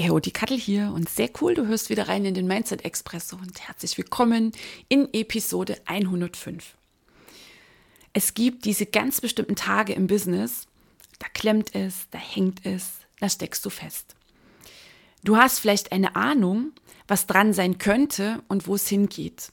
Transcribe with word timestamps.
Hey 0.00 0.08
ho, 0.08 0.18
die 0.18 0.30
Kattel 0.30 0.56
hier 0.56 0.92
und 0.94 1.10
sehr 1.10 1.28
cool, 1.42 1.52
du 1.52 1.66
hörst 1.66 1.90
wieder 1.90 2.08
rein 2.08 2.24
in 2.24 2.32
den 2.32 2.46
Mindset 2.46 2.86
Expresso 2.86 3.36
und 3.36 3.60
herzlich 3.60 3.98
willkommen 3.98 4.52
in 4.88 5.12
Episode 5.12 5.78
105. 5.84 6.74
Es 8.14 8.32
gibt 8.32 8.64
diese 8.64 8.86
ganz 8.86 9.20
bestimmten 9.20 9.56
Tage 9.56 9.92
im 9.92 10.06
Business, 10.06 10.66
da 11.18 11.26
klemmt 11.34 11.74
es, 11.74 12.06
da 12.12 12.18
hängt 12.18 12.64
es, 12.64 12.92
da 13.20 13.28
steckst 13.28 13.62
du 13.66 13.68
fest. 13.68 14.16
Du 15.22 15.36
hast 15.36 15.58
vielleicht 15.58 15.92
eine 15.92 16.16
Ahnung, 16.16 16.72
was 17.06 17.26
dran 17.26 17.52
sein 17.52 17.76
könnte 17.76 18.42
und 18.48 18.66
wo 18.66 18.76
es 18.76 18.88
hingeht. 18.88 19.52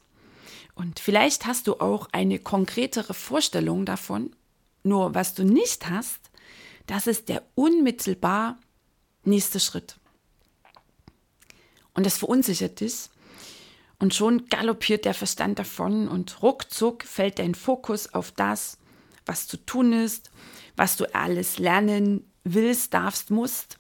Und 0.76 1.02
vielleicht 1.02 1.46
hast 1.46 1.68
du 1.68 1.82
auch 1.82 2.08
eine 2.14 2.40
konkretere 2.40 3.14
Vorstellung 3.14 3.84
davon, 3.84 4.34
nur 4.84 5.14
was 5.14 5.34
du 5.34 5.44
nicht 5.44 5.90
hast, 5.90 6.22
das 6.86 7.06
ist 7.06 7.28
der 7.28 7.44
unmittelbar 7.56 8.58
nächste 9.26 9.60
Schritt 9.60 9.98
und 11.98 12.06
das 12.06 12.20
verunsichert 12.20 12.80
dich. 12.80 13.10
Und 14.00 14.14
schon 14.14 14.48
galoppiert 14.50 15.04
der 15.04 15.16
Verstand 15.16 15.58
davon 15.58 16.08
und 16.08 16.44
ruckzuck 16.44 17.04
fällt 17.04 17.40
dein 17.40 17.56
Fokus 17.56 18.14
auf 18.14 18.32
das, 18.32 18.78
was 19.26 19.48
zu 19.48 19.58
tun 19.58 19.92
ist, 19.92 20.30
was 20.76 20.96
du 20.96 21.14
alles 21.16 21.58
lernen 21.58 22.24
willst, 22.44 22.94
darfst, 22.94 23.32
musst, 23.32 23.80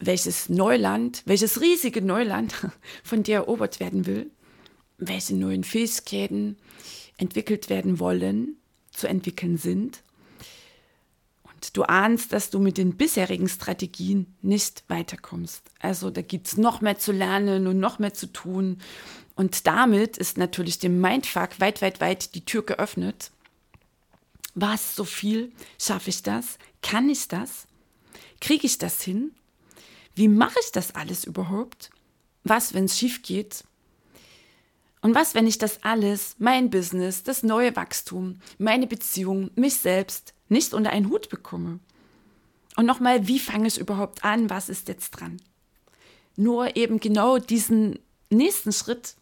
welches 0.00 0.48
Neuland, 0.48 1.22
welches 1.24 1.60
riesige 1.60 2.02
Neuland 2.02 2.52
von 3.04 3.22
dir 3.22 3.36
erobert 3.36 3.78
werden 3.78 4.06
will, 4.06 4.30
welche 4.98 5.36
neuen 5.36 5.62
Fähigkeiten 5.62 6.56
entwickelt 7.16 7.70
werden 7.70 8.00
wollen, 8.00 8.56
zu 8.90 9.06
entwickeln 9.06 9.56
sind 9.56 10.02
du 11.72 11.82
ahnst, 11.84 12.32
dass 12.32 12.50
du 12.50 12.58
mit 12.58 12.78
den 12.78 12.96
bisherigen 12.96 13.48
Strategien 13.48 14.34
nicht 14.42 14.84
weiterkommst. 14.88 15.62
Also 15.80 16.10
da 16.10 16.22
gibt 16.22 16.48
es 16.48 16.56
noch 16.56 16.80
mehr 16.80 16.98
zu 16.98 17.12
lernen 17.12 17.66
und 17.66 17.78
noch 17.78 17.98
mehr 17.98 18.14
zu 18.14 18.26
tun. 18.26 18.78
Und 19.34 19.66
damit 19.66 20.16
ist 20.16 20.38
natürlich 20.38 20.78
dem 20.78 21.00
Mindfuck 21.00 21.60
weit, 21.60 21.82
weit, 21.82 22.00
weit 22.00 22.34
die 22.34 22.44
Tür 22.44 22.64
geöffnet. 22.64 23.30
Was 24.54 24.94
so 24.94 25.04
viel? 25.04 25.52
Schaffe 25.80 26.10
ich 26.10 26.22
das? 26.22 26.58
Kann 26.82 27.08
ich 27.08 27.28
das? 27.28 27.66
Kriege 28.40 28.66
ich 28.66 28.78
das 28.78 29.02
hin? 29.02 29.32
Wie 30.14 30.28
mache 30.28 30.58
ich 30.64 30.70
das 30.70 30.94
alles 30.94 31.24
überhaupt? 31.24 31.90
Was, 32.44 32.74
wenn 32.74 32.84
es 32.84 32.98
schief 32.98 33.22
geht? 33.22 33.64
Und 35.04 35.14
was, 35.14 35.34
wenn 35.34 35.46
ich 35.46 35.58
das 35.58 35.82
alles, 35.82 36.34
mein 36.38 36.70
Business, 36.70 37.22
das 37.22 37.42
neue 37.42 37.76
Wachstum, 37.76 38.40
meine 38.56 38.86
Beziehung, 38.86 39.50
mich 39.54 39.76
selbst 39.76 40.32
nicht 40.48 40.72
unter 40.72 40.88
einen 40.88 41.10
Hut 41.10 41.28
bekomme? 41.28 41.78
Und 42.74 42.86
nochmal, 42.86 43.28
wie 43.28 43.38
fange 43.38 43.68
ich 43.68 43.76
überhaupt 43.76 44.24
an? 44.24 44.48
Was 44.48 44.70
ist 44.70 44.88
jetzt 44.88 45.10
dran? 45.10 45.42
Nur 46.36 46.74
eben 46.76 47.00
genau 47.00 47.36
diesen 47.36 47.98
nächsten 48.30 48.72
Schritt, 48.72 49.16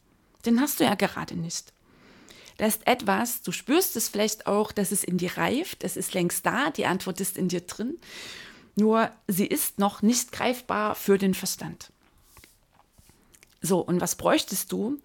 den 0.47 0.61
hast 0.61 0.79
du 0.79 0.85
ja 0.85 0.95
gerade 0.95 1.35
nicht. 1.35 1.73
Da 2.59 2.67
ist 2.67 2.87
etwas, 2.87 3.43
du 3.43 3.51
spürst 3.51 3.97
es 3.97 4.09
vielleicht 4.09 4.47
auch, 4.47 4.71
dass 4.71 4.93
es 4.93 5.03
in 5.03 5.19
dir 5.19 5.37
reift, 5.37 5.83
es 5.83 5.97
ist 5.97 6.15
längst 6.15 6.47
da, 6.47 6.71
die 6.71 6.87
Antwort 6.87 7.21
ist 7.21 7.37
in 7.37 7.49
dir 7.49 7.63
drin, 7.63 7.99
nur 8.77 9.11
sie 9.27 9.47
ist 9.47 9.81
noch 9.81 10.01
nicht 10.01 10.31
greifbar 10.31 10.95
für 10.95 11.19
den 11.19 11.35
Verstand. 11.35 11.91
So, 13.61 13.81
und 13.81 14.01
was 14.01 14.15
bräuchtest 14.15 14.71
du? 14.71 15.01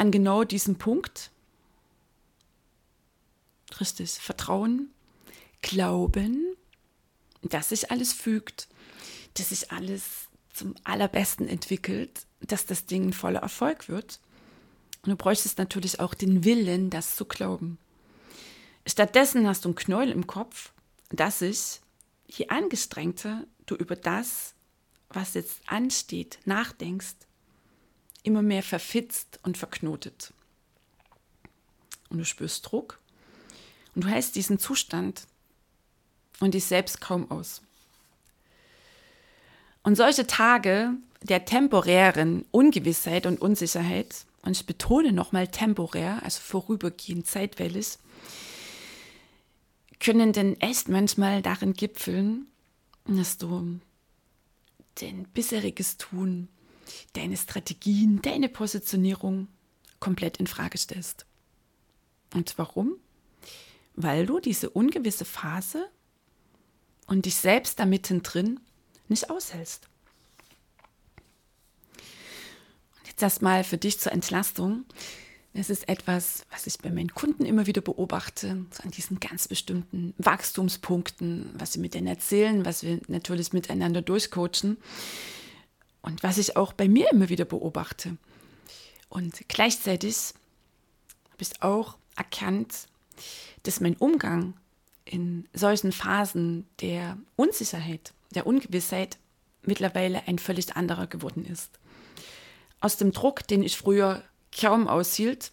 An 0.00 0.10
genau 0.10 0.44
diesem 0.44 0.76
Punkt. 0.76 1.30
Richtig, 3.78 4.12
Vertrauen, 4.12 4.90
Glauben, 5.60 6.56
dass 7.42 7.68
sich 7.68 7.90
alles 7.90 8.14
fügt, 8.14 8.66
dass 9.34 9.50
sich 9.50 9.70
alles 9.70 10.28
zum 10.54 10.74
Allerbesten 10.84 11.46
entwickelt, 11.48 12.26
dass 12.40 12.64
das 12.64 12.86
Ding 12.86 13.08
ein 13.08 13.12
voller 13.12 13.40
Erfolg 13.40 13.90
wird. 13.90 14.20
Und 15.02 15.10
du 15.10 15.16
bräuchtest 15.16 15.58
natürlich 15.58 16.00
auch 16.00 16.14
den 16.14 16.44
Willen, 16.44 16.88
das 16.88 17.14
zu 17.14 17.26
glauben. 17.26 17.78
Stattdessen 18.86 19.46
hast 19.46 19.66
du 19.66 19.68
einen 19.68 19.76
Knäuel 19.76 20.10
im 20.10 20.26
Kopf, 20.26 20.72
dass 21.10 21.40
sich, 21.40 21.80
je 22.26 22.48
angestrengter 22.48 23.44
du 23.66 23.74
über 23.74 23.96
das, 23.96 24.54
was 25.10 25.34
jetzt 25.34 25.60
ansteht, 25.66 26.38
nachdenkst, 26.46 27.16
immer 28.22 28.42
mehr 28.42 28.62
verfitzt 28.62 29.40
und 29.42 29.58
verknotet. 29.58 30.32
Und 32.08 32.18
du 32.18 32.24
spürst 32.24 32.70
Druck 32.70 32.98
und 33.94 34.04
du 34.04 34.08
hältst 34.08 34.34
diesen 34.36 34.58
Zustand 34.58 35.26
und 36.40 36.54
dich 36.54 36.64
selbst 36.64 37.00
kaum 37.00 37.30
aus. 37.30 37.62
Und 39.82 39.96
solche 39.96 40.26
Tage 40.26 40.92
der 41.22 41.44
temporären 41.44 42.44
Ungewissheit 42.50 43.26
und 43.26 43.40
Unsicherheit, 43.40 44.26
und 44.42 44.52
ich 44.52 44.64
betone 44.64 45.12
nochmal 45.12 45.48
temporär, 45.48 46.20
also 46.22 46.40
vorübergehend, 46.40 47.26
zeitweilig, 47.26 47.98
können 50.00 50.32
denn 50.32 50.58
echt 50.60 50.88
manchmal 50.88 51.42
darin 51.42 51.74
gipfeln, 51.74 52.46
dass 53.06 53.36
du 53.36 53.80
dein 54.94 55.24
bisheriges 55.24 55.98
Tun 55.98 56.48
deine 57.12 57.36
Strategien, 57.36 58.20
deine 58.22 58.48
Positionierung 58.48 59.48
komplett 59.98 60.38
in 60.38 60.46
Frage 60.46 60.78
stellst. 60.78 61.26
Und 62.34 62.56
warum? 62.56 62.96
Weil 63.94 64.26
du 64.26 64.40
diese 64.40 64.70
ungewisse 64.70 65.24
Phase 65.24 65.90
und 67.06 67.26
dich 67.26 67.36
selbst 67.36 67.78
da 67.78 67.86
mittendrin 67.86 68.60
nicht 69.08 69.30
aushältst. 69.30 69.88
Und 72.98 73.08
jetzt 73.08 73.22
erstmal 73.22 73.64
für 73.64 73.78
dich 73.78 73.98
zur 73.98 74.12
Entlastung. 74.12 74.84
Das 75.52 75.68
ist 75.68 75.88
etwas, 75.88 76.46
was 76.52 76.68
ich 76.68 76.78
bei 76.78 76.90
meinen 76.90 77.12
Kunden 77.12 77.44
immer 77.44 77.66
wieder 77.66 77.80
beobachte, 77.80 78.66
so 78.70 78.84
an 78.84 78.92
diesen 78.92 79.18
ganz 79.18 79.48
bestimmten 79.48 80.14
Wachstumspunkten, 80.18 81.50
was 81.54 81.72
sie 81.72 81.80
mit 81.80 81.94
denen 81.94 82.06
erzählen, 82.06 82.64
was 82.64 82.84
wir 82.84 83.00
natürlich 83.08 83.52
miteinander 83.52 84.00
durchcoachen. 84.00 84.76
Und 86.02 86.22
was 86.22 86.38
ich 86.38 86.56
auch 86.56 86.72
bei 86.72 86.88
mir 86.88 87.10
immer 87.10 87.28
wieder 87.28 87.44
beobachte. 87.44 88.16
Und 89.08 89.48
gleichzeitig 89.48 90.34
habe 91.32 91.42
ich 91.42 91.62
auch 91.62 91.96
erkannt, 92.16 92.86
dass 93.64 93.80
mein 93.80 93.96
Umgang 93.96 94.54
in 95.04 95.48
solchen 95.52 95.92
Phasen 95.92 96.66
der 96.80 97.18
Unsicherheit, 97.36 98.12
der 98.34 98.46
Ungewissheit 98.46 99.18
mittlerweile 99.62 100.26
ein 100.26 100.38
völlig 100.38 100.76
anderer 100.76 101.06
geworden 101.06 101.44
ist. 101.44 101.70
Aus 102.80 102.96
dem 102.96 103.12
Druck, 103.12 103.46
den 103.46 103.62
ich 103.62 103.76
früher 103.76 104.22
kaum 104.58 104.88
aushielt 104.88 105.52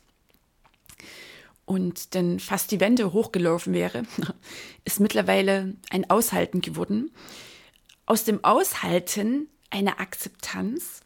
und 1.65 2.15
dann 2.15 2.39
fast 2.39 2.71
die 2.71 2.79
Wände 2.79 3.11
hochgelaufen 3.11 3.73
wäre, 3.73 4.03
ist 4.85 4.99
mittlerweile 4.99 5.75
ein 5.89 6.09
Aushalten 6.09 6.61
geworden. 6.61 7.11
Aus 8.05 8.23
dem 8.23 8.43
Aushalten 8.43 9.49
eine 9.69 9.99
Akzeptanz. 9.99 11.01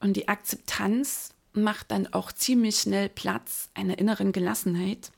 Und 0.00 0.14
die 0.14 0.28
Akzeptanz 0.28 1.34
macht 1.52 1.90
dann 1.90 2.12
auch 2.12 2.32
ziemlich 2.32 2.78
schnell 2.78 3.08
Platz 3.08 3.68
einer 3.74 3.98
inneren 3.98 4.32
Gelassenheit 4.32 5.10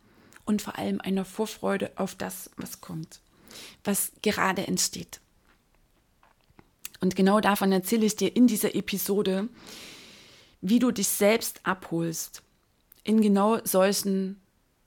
und 0.45 0.63
vor 0.63 0.79
allem 0.79 1.01
einer 1.01 1.25
Vorfreude 1.25 1.93
auf 1.97 2.15
das, 2.15 2.51
was 2.57 2.81
kommt, 2.81 3.21
was 3.85 4.13
gerade 4.23 4.67
entsteht. 4.67 5.21
Und 7.01 7.17
genau 7.17 7.41
davon 7.41 7.73
erzähle 7.73 8.07
ich 8.07 8.17
dir 8.17 8.35
in 8.35 8.47
dieser 8.47 8.75
Episode, 8.75 9.49
wie 10.61 10.79
du 10.79 10.91
dich 10.91 11.09
selbst 11.09 11.61
abholst 11.65 12.43
in 13.05 13.21
genau 13.21 13.59
solchen 13.65 14.41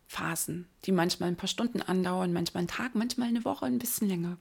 Phasen, 0.07 0.67
die 0.85 0.93
manchmal 0.93 1.29
ein 1.29 1.35
paar 1.35 1.49
Stunden 1.49 1.81
andauern, 1.81 2.31
manchmal 2.31 2.61
einen 2.61 2.69
Tag, 2.69 2.95
manchmal 2.95 3.27
eine 3.27 3.43
Woche, 3.43 3.65
ein 3.65 3.79
bisschen 3.79 4.07
länger 4.07 4.37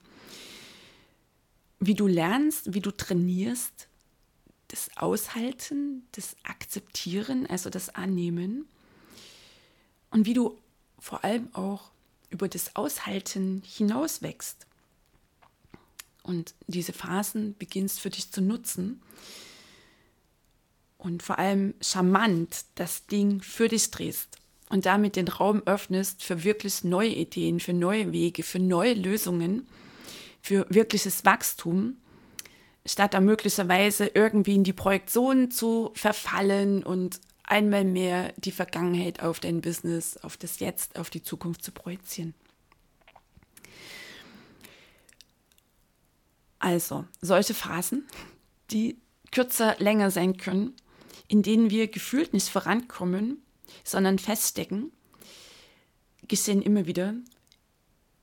wie 1.87 1.95
du 1.95 2.07
lernst, 2.07 2.75
wie 2.75 2.81
du 2.81 2.91
trainierst, 2.91 3.89
das 4.69 4.91
Aushalten, 4.97 6.07
das 6.13 6.37
Akzeptieren, 6.43 7.47
also 7.47 7.71
das 7.71 7.95
Annehmen. 7.95 8.67
und 10.11 10.27
wie 10.27 10.35
du 10.35 10.59
vor 10.99 11.25
allem 11.25 11.53
auch 11.55 11.91
über 12.31 12.49
das 12.49 12.77
Aushalten 12.77 13.63
hinaus 13.67 14.23
wächst 14.23 14.67
und 16.25 16.55
diese 16.67 16.95
Phasen 16.95 17.55
beginnst 17.59 18.01
für 18.01 18.11
dich 18.11 18.33
zu 18.33 18.41
nutzen. 18.41 19.01
Und 20.97 21.23
vor 21.23 21.39
allem 21.39 21.75
charmant 21.83 22.65
das 22.77 23.07
Ding 23.07 23.43
für 23.43 23.69
dich 23.69 23.91
drehst. 23.91 24.39
Und 24.71 24.87
damit 24.87 25.17
den 25.17 25.29
Raum 25.29 25.63
öffnest 25.67 26.25
für 26.25 26.43
wirklich 26.43 26.83
neue 26.83 27.11
Ideen, 27.11 27.61
für 27.61 27.75
neue 27.75 28.11
Wege, 28.11 28.43
für 28.43 28.59
neue 28.59 28.95
Lösungen, 28.95 29.69
für 30.45 30.67
wirkliches 30.69 31.25
Wachstum, 31.25 31.97
statt 32.85 33.15
da 33.15 33.21
möglicherweise 33.21 34.09
irgendwie 34.09 34.55
in 34.55 34.63
die 34.63 34.75
Projektion 34.75 35.51
zu 35.51 35.91
verfallen 35.95 36.83
und 36.83 37.19
einmal 37.45 37.87
mehr 37.87 38.35
die 38.37 38.53
Vergangenheit 38.53 39.23
auf 39.23 39.41
dein 39.41 39.63
Business, 39.63 40.19
auf 40.19 40.37
das 40.37 40.61
Jetzt, 40.61 40.99
auf 40.99 41.09
die 41.09 41.23
Zukunft 41.23 41.65
zu 41.65 41.73
projizieren. 41.73 42.35
Also, 46.59 47.07
solche 47.23 47.55
Phasen, 47.55 48.07
die 48.71 48.99
kürzer, 49.33 49.77
länger 49.79 50.11
sein 50.11 50.37
können, 50.37 50.75
in 51.27 51.43
denen 51.43 51.71
wir 51.71 51.89
gefühlt 51.89 52.35
nicht 52.35 52.51
vorankommen, 52.51 53.43
sondern 53.83 54.19
feststecken, 54.19 54.93
geschehen 56.29 56.61
immer 56.61 56.85
wieder 56.85 57.15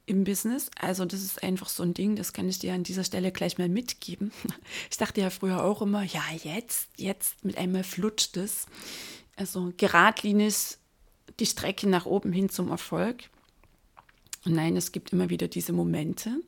im 0.05 0.23
Business. 0.23 0.69
Also 0.79 1.05
das 1.05 1.21
ist 1.21 1.43
einfach 1.43 1.69
so 1.69 1.83
ein 1.83 1.93
Ding, 1.93 2.15
das 2.15 2.33
kann 2.33 2.49
ich 2.49 2.59
dir 2.59 2.73
an 2.73 2.83
dieser 2.83 3.03
Stelle 3.03 3.31
gleich 3.31 3.57
mal 3.57 3.69
mitgeben. 3.69 4.31
Ich 4.89 4.97
dachte 4.97 5.21
ja 5.21 5.29
früher 5.29 5.63
auch 5.63 5.81
immer, 5.81 6.03
ja, 6.03 6.23
jetzt, 6.43 6.89
jetzt 6.97 7.43
mit 7.43 7.57
einmal 7.57 7.83
flutscht 7.83 8.37
es. 8.37 8.65
Also 9.35 9.71
geradlinig 9.77 10.77
die 11.39 11.45
Strecke 11.45 11.87
nach 11.87 12.05
oben 12.05 12.31
hin 12.31 12.49
zum 12.49 12.69
Erfolg. 12.69 13.29
Und 14.45 14.53
nein, 14.53 14.75
es 14.75 14.91
gibt 14.91 15.13
immer 15.13 15.29
wieder 15.29 15.47
diese 15.47 15.73
Momente. 15.73 16.41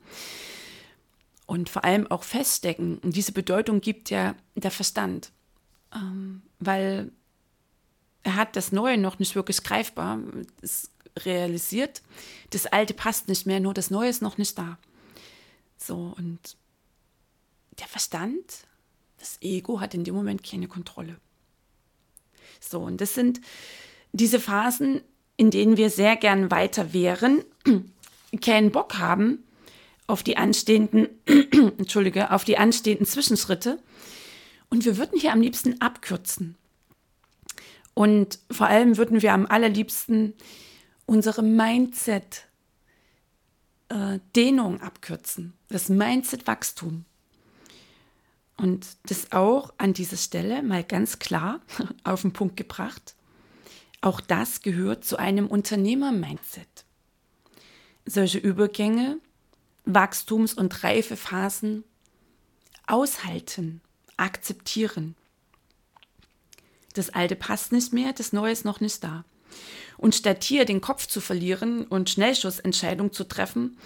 Und 1.46 1.68
vor 1.68 1.84
allem 1.84 2.06
auch 2.10 2.22
feststecken. 2.22 2.98
Und 2.98 3.16
diese 3.16 3.32
Bedeutung 3.32 3.80
gibt 3.80 4.10
ja 4.10 4.34
der 4.54 4.70
Verstand. 4.70 5.30
Ähm, 5.94 6.42
weil 6.58 7.12
er 8.22 8.36
hat 8.36 8.56
das 8.56 8.72
Neue 8.72 8.98
noch 8.98 9.18
nicht 9.18 9.34
wirklich 9.34 9.62
greifbar. 9.62 10.18
Es 10.62 10.90
realisiert, 11.18 12.02
das 12.50 12.66
Alte 12.66 12.94
passt 12.94 13.28
nicht 13.28 13.46
mehr, 13.46 13.60
nur 13.60 13.74
das 13.74 13.90
Neue 13.90 14.08
ist 14.08 14.22
noch 14.22 14.38
nicht 14.38 14.58
da. 14.58 14.78
So, 15.76 16.14
und 16.16 16.56
der 17.78 17.86
Verstand, 17.86 18.66
das 19.18 19.38
Ego 19.40 19.80
hat 19.80 19.94
in 19.94 20.04
dem 20.04 20.14
Moment 20.14 20.42
keine 20.42 20.68
Kontrolle. 20.68 21.16
So, 22.60 22.80
und 22.80 23.00
das 23.00 23.14
sind 23.14 23.40
diese 24.12 24.40
Phasen, 24.40 25.02
in 25.36 25.50
denen 25.50 25.76
wir 25.76 25.90
sehr 25.90 26.16
gern 26.16 26.50
weiter 26.50 26.92
wären, 26.92 27.44
keinen 28.40 28.70
Bock 28.70 28.98
haben 28.98 29.44
auf 30.06 30.22
die 30.22 30.36
anstehenden, 30.36 31.08
Entschuldige, 31.26 32.30
auf 32.30 32.44
die 32.44 32.58
anstehenden 32.58 33.06
Zwischenschritte. 33.06 33.78
Und 34.70 34.84
wir 34.84 34.96
würden 34.96 35.18
hier 35.18 35.32
am 35.32 35.40
liebsten 35.40 35.80
abkürzen. 35.80 36.56
Und 37.94 38.38
vor 38.50 38.66
allem 38.66 38.96
würden 38.96 39.22
wir 39.22 39.32
am 39.32 39.46
allerliebsten 39.46 40.34
unsere 41.06 41.42
Mindset 41.42 42.46
äh, 43.88 44.18
abkürzen, 44.80 45.54
das 45.68 45.88
Mindset 45.88 46.46
Wachstum. 46.46 47.04
Und 48.56 48.86
das 49.06 49.32
auch 49.32 49.74
an 49.78 49.94
dieser 49.94 50.16
Stelle 50.16 50.62
mal 50.62 50.84
ganz 50.84 51.18
klar 51.18 51.60
auf 52.04 52.22
den 52.22 52.32
Punkt 52.32 52.56
gebracht. 52.56 53.14
Auch 54.00 54.20
das 54.20 54.60
gehört 54.60 55.04
zu 55.04 55.16
einem 55.16 55.48
Unternehmer-Mindset. 55.48 56.84
Solche 58.06 58.38
Übergänge, 58.38 59.18
Wachstums- 59.86 60.54
und 60.54 60.84
Reifephasen 60.84 61.84
aushalten, 62.86 63.80
akzeptieren. 64.16 65.16
Das 66.92 67.10
Alte 67.10 67.34
passt 67.34 67.72
nicht 67.72 67.92
mehr, 67.92 68.12
das 68.12 68.32
Neue 68.32 68.52
ist 68.52 68.64
noch 68.64 68.80
nicht 68.80 69.02
da. 69.02 69.24
Und 69.96 70.14
statt 70.14 70.44
hier 70.44 70.64
den 70.64 70.80
Kopf 70.80 71.06
zu 71.06 71.20
verlieren 71.20 71.86
und 71.86 72.10
Schnellschussentscheidungen 72.10 73.12
zu 73.12 73.24
treffen 73.24 73.78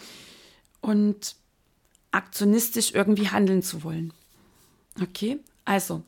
und 0.81 1.37
aktionistisch 2.11 2.93
irgendwie 2.95 3.29
handeln 3.29 3.63
zu 3.63 3.83
wollen. 3.83 4.13
Okay, 5.01 5.39
also, 5.65 6.03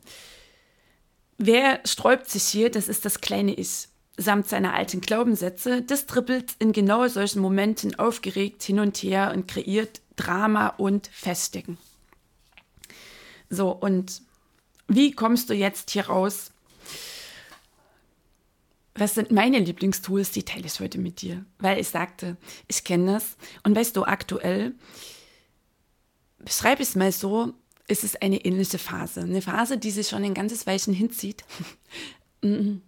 wer 1.37 1.81
sträubt 1.85 2.29
sich 2.29 2.43
hier? 2.43 2.71
Das 2.71 2.87
ist 2.87 3.05
das 3.05 3.21
kleine 3.21 3.53
Ich 3.53 3.87
samt 4.17 4.47
seiner 4.47 4.73
alten 4.73 5.01
Glaubenssätze. 5.01 5.81
Das 5.81 6.05
trippelt 6.05 6.55
in 6.59 6.73
genau 6.73 7.07
solchen 7.07 7.41
Momenten 7.41 7.97
aufgeregt 7.97 8.63
hin 8.63 8.79
und 8.79 8.97
her 8.97 9.31
und 9.33 9.47
kreiert 9.47 10.01
Drama 10.15 10.67
und 10.67 11.07
Feststecken. 11.07 11.77
So, 13.49 13.71
und 13.71 14.21
wie 14.87 15.11
kommst 15.11 15.49
du 15.49 15.53
jetzt 15.53 15.91
hier 15.91 16.07
raus? 16.07 16.50
Was 18.95 19.15
sind 19.15 19.31
meine 19.31 19.59
Lieblingstools? 19.59 20.31
Die 20.31 20.43
teile 20.43 20.65
ich 20.65 20.79
heute 20.79 20.97
mit 20.97 21.21
dir, 21.21 21.45
weil 21.59 21.79
ich 21.79 21.87
sagte, 21.87 22.37
ich 22.67 22.83
kenne 22.83 23.13
das. 23.13 23.37
Und 23.63 23.75
weißt 23.75 23.95
du, 23.95 24.03
aktuell, 24.03 24.73
beschreibe 26.39 26.81
ich 26.81 26.89
es 26.89 26.95
mal 26.95 27.11
so, 27.11 27.53
ist 27.87 28.03
es 28.03 28.15
eine 28.15 28.43
ähnliche 28.43 28.77
Phase. 28.79 29.21
Eine 29.21 29.41
Phase, 29.41 29.77
die 29.77 29.91
sich 29.91 30.09
schon 30.09 30.23
ein 30.23 30.33
ganzes 30.33 30.67
Weilchen 30.67 30.93
hinzieht. 30.93 31.43
Und 32.41 32.81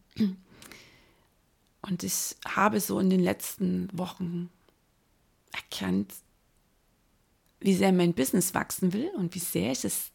ich 2.02 2.36
habe 2.48 2.80
so 2.80 3.00
in 3.00 3.10
den 3.10 3.20
letzten 3.20 3.90
Wochen 3.92 4.50
erkannt, 5.52 6.14
wie 7.60 7.76
sehr 7.76 7.92
mein 7.92 8.14
Business 8.14 8.54
wachsen 8.54 8.94
will 8.94 9.10
und 9.16 9.36
wie 9.36 9.40
sehr 9.40 9.72
ich 9.72 9.86
es 9.86 10.12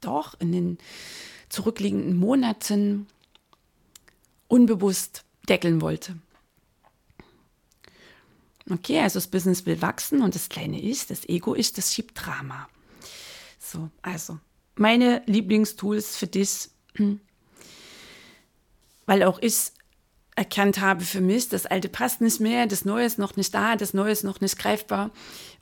doch 0.00 0.38
in 0.40 0.52
den 0.52 0.78
zurückliegenden 1.48 2.16
Monaten 2.16 3.06
unbewusst 4.48 5.24
deckeln 5.48 5.80
wollte. 5.80 6.16
Okay, 8.70 9.00
also 9.00 9.18
das 9.18 9.28
Business 9.28 9.64
will 9.64 9.80
wachsen 9.80 10.22
und 10.22 10.34
das 10.34 10.48
kleine 10.48 10.80
Ich, 10.80 11.06
das 11.06 11.26
Ego 11.28 11.54
Ich, 11.54 11.72
das 11.72 11.94
schiebt 11.94 12.12
Drama. 12.14 12.68
So, 13.58 13.90
also 14.02 14.38
meine 14.76 15.22
Lieblingstools 15.26 16.16
für 16.16 16.26
dich, 16.26 16.68
weil 19.06 19.22
auch 19.22 19.38
ich 19.40 19.72
erkannt 20.36 20.80
habe 20.80 21.04
für 21.04 21.20
mich, 21.20 21.48
das 21.48 21.66
Alte 21.66 21.88
passt 21.88 22.20
nicht 22.20 22.40
mehr, 22.40 22.66
das 22.66 22.84
Neue 22.84 23.06
ist 23.06 23.18
noch 23.18 23.36
nicht 23.36 23.54
da, 23.54 23.76
das 23.76 23.94
Neue 23.94 24.12
ist 24.12 24.22
noch 24.22 24.40
nicht 24.40 24.58
greifbar. 24.58 25.10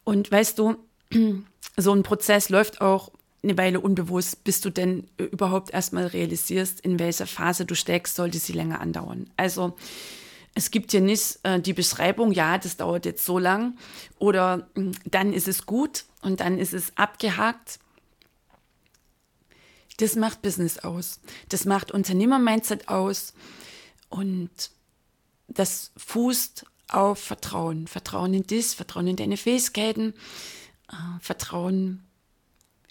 Und 0.05 0.31
weißt 0.31 0.59
du, 0.59 0.77
so 1.77 1.93
ein 1.93 2.03
Prozess 2.03 2.49
läuft 2.49 2.81
auch 2.81 3.13
eine 3.47 3.59
Weile 3.59 3.81
unbewusst, 3.81 4.45
bis 4.45 4.61
du 4.61 4.71
denn 4.71 5.09
äh, 5.19 5.25
überhaupt 5.25 5.71
erstmal 5.71 6.07
realisierst, 6.07 6.81
in 6.81 6.99
welcher 6.99 7.27
Phase 7.27 7.65
du 7.65 7.75
steckst, 7.75 8.17
sollte 8.17 8.39
sie 8.39 8.53
länger 8.53 8.81
andauern. 8.81 9.31
Also 9.37 9.77
es 10.55 10.71
gibt 10.71 10.91
hier 10.91 11.03
nicht 11.03 11.39
äh, 11.43 11.61
die 11.61 11.75
Beschreibung, 11.75 12.33
ja, 12.33 12.57
das 12.57 12.77
dauert 12.77 13.05
jetzt 13.05 13.25
so 13.25 13.39
lang 13.39 13.77
oder 14.19 14.69
äh, 14.75 14.91
dann 15.05 15.33
ist 15.33 15.49
es 15.49 15.67
gut 15.67 16.07
und 16.23 16.41
dann 16.41 16.59
ist 16.59 16.73
es 16.73 16.97
abgehakt. 16.97 17.79
Das 19.99 20.17
macht 20.17 20.43
Business 20.43 20.79
aus. 20.79 21.21
Das 21.49 21.65
macht 21.65 21.91
Unternehmer-Mindset 21.91 22.89
aus 22.89 23.35
und 24.09 24.51
das 25.49 25.93
fußt 25.97 26.65
auf 26.89 27.19
Vertrauen. 27.19 27.87
Vertrauen 27.87 28.33
in 28.33 28.47
dich, 28.47 28.69
Vertrauen 28.69 29.09
in 29.09 29.17
deine 29.17 29.37
Fähigkeiten, 29.37 30.15
äh, 30.89 31.21
Vertrauen 31.21 32.06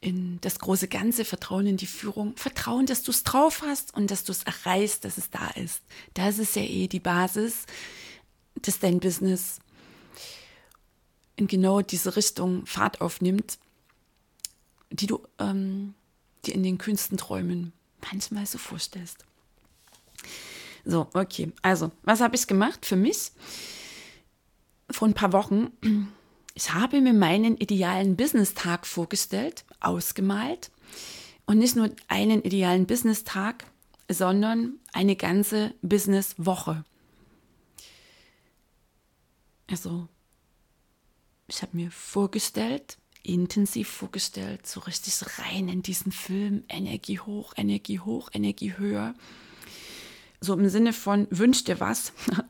in 0.05 0.39
das 0.41 0.59
große 0.59 0.87
Ganze, 0.87 1.25
Vertrauen 1.25 1.65
in 1.65 1.77
die 1.77 1.87
Führung, 1.87 2.37
Vertrauen, 2.37 2.85
dass 2.85 3.01
du 3.01 3.09
es 3.09 3.23
drauf 3.23 3.63
hast 3.65 3.91
und 3.95 4.11
dass 4.11 4.23
du 4.23 4.31
es 4.31 4.43
erreichst, 4.43 5.03
dass 5.03 5.17
es 5.17 5.31
da 5.31 5.47
ist. 5.55 5.81
Das 6.13 6.37
ist 6.37 6.55
ja 6.55 6.61
eh 6.61 6.87
die 6.87 6.99
Basis, 6.99 7.65
dass 8.61 8.77
dein 8.77 8.99
Business 8.99 9.57
in 11.37 11.47
genau 11.47 11.81
diese 11.81 12.15
Richtung 12.15 12.67
Fahrt 12.67 13.01
aufnimmt, 13.01 13.57
die 14.91 15.07
du 15.07 15.23
ähm, 15.39 15.95
dir 16.45 16.53
in 16.53 16.61
den 16.61 16.77
kühnsten 16.77 17.17
Träumen 17.17 17.73
manchmal 18.11 18.45
so 18.45 18.59
vorstellst. 18.59 19.25
So, 20.85 21.07
okay. 21.15 21.51
Also, 21.63 21.91
was 22.03 22.21
habe 22.21 22.35
ich 22.35 22.45
gemacht 22.45 22.85
für 22.85 22.95
mich? 22.95 23.31
Vor 24.91 25.07
ein 25.07 25.15
paar 25.15 25.33
Wochen 25.33 25.71
ich 26.57 26.73
habe 26.73 27.01
mir 27.01 27.13
meinen 27.13 27.57
idealen 27.57 28.15
Business-Tag 28.15 28.87
vorgestellt, 28.87 29.65
ausgemalt 29.85 30.71
und 31.45 31.59
nicht 31.59 31.75
nur 31.75 31.89
einen 32.07 32.41
idealen 32.41 32.85
Business-Tag, 32.85 33.65
sondern 34.09 34.79
eine 34.93 35.15
ganze 35.15 35.73
Business-Woche. 35.81 36.83
Also, 39.69 40.07
ich 41.47 41.61
habe 41.61 41.75
mir 41.75 41.91
vorgestellt, 41.91 42.97
intensiv 43.23 43.89
vorgestellt, 43.89 44.67
so 44.67 44.79
richtig 44.81 45.15
rein 45.39 45.67
in 45.67 45.81
diesen 45.81 46.11
Film, 46.11 46.63
Energie 46.69 47.19
hoch, 47.19 47.53
Energie 47.57 47.99
hoch, 47.99 48.29
Energie 48.33 48.77
höher. 48.77 49.15
So 50.39 50.53
im 50.53 50.69
Sinne 50.69 50.93
von, 50.93 51.27
wünsch 51.31 51.63
dir 51.63 51.79
was. 51.79 52.13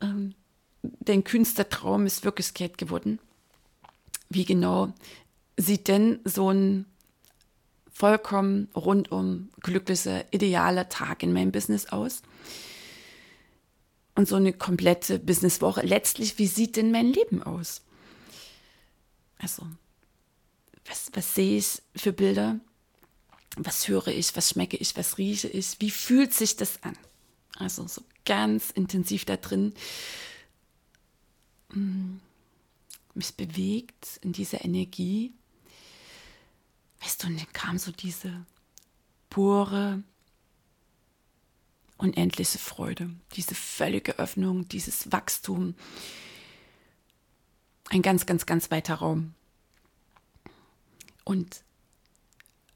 Ähm, 0.00 0.36
dein 0.80 1.24
kühnster 1.24 1.68
Traum 1.68 2.06
ist 2.06 2.24
Wirklichkeit 2.24 2.78
geworden? 2.78 3.18
Wie 4.28 4.44
genau 4.44 4.92
sieht 5.58 5.88
denn 5.88 6.20
so 6.24 6.50
ein 6.50 6.86
vollkommen 7.92 8.68
rundum 8.74 9.50
glücklicher, 9.60 10.24
idealer 10.32 10.88
Tag 10.88 11.22
in 11.22 11.32
meinem 11.32 11.52
Business 11.52 11.86
aus? 11.86 12.22
Und 14.14 14.28
so 14.28 14.36
eine 14.36 14.52
komplette 14.52 15.18
Businesswoche. 15.18 15.82
Letztlich, 15.82 16.38
wie 16.38 16.46
sieht 16.46 16.76
denn 16.76 16.90
mein 16.90 17.12
Leben 17.12 17.42
aus? 17.42 17.82
Also, 19.38 19.64
was, 20.86 21.10
was 21.12 21.34
sehe 21.34 21.58
ich 21.58 21.82
für 21.94 22.12
Bilder? 22.12 22.58
Was 23.56 23.88
höre 23.88 24.08
ich? 24.08 24.34
Was 24.36 24.50
schmecke 24.50 24.76
ich? 24.76 24.96
Was 24.96 25.18
rieche 25.18 25.48
ich? 25.48 25.76
Wie 25.80 25.90
fühlt 25.90 26.32
sich 26.32 26.56
das 26.56 26.82
an? 26.82 26.96
Also 27.56 27.86
so 27.86 28.02
ganz 28.24 28.70
intensiv 28.70 29.24
da 29.24 29.36
drin. 29.36 29.74
Mm, 31.72 32.16
mich 33.14 33.34
bewegt 33.34 34.20
in 34.22 34.32
dieser 34.32 34.64
Energie. 34.64 35.32
Weißt 37.00 37.22
du, 37.22 37.28
und 37.28 37.38
dann 37.38 37.52
kam 37.52 37.78
so 37.78 37.92
diese 37.92 38.44
pure, 39.30 40.02
unendliche 41.96 42.58
Freude, 42.58 43.10
diese 43.34 43.54
völlige 43.54 44.18
Öffnung, 44.18 44.68
dieses 44.68 45.12
Wachstum. 45.12 45.74
Ein 47.90 48.02
ganz, 48.02 48.26
ganz, 48.26 48.46
ganz 48.46 48.70
weiter 48.70 48.96
Raum. 48.96 49.34
Und 51.24 51.62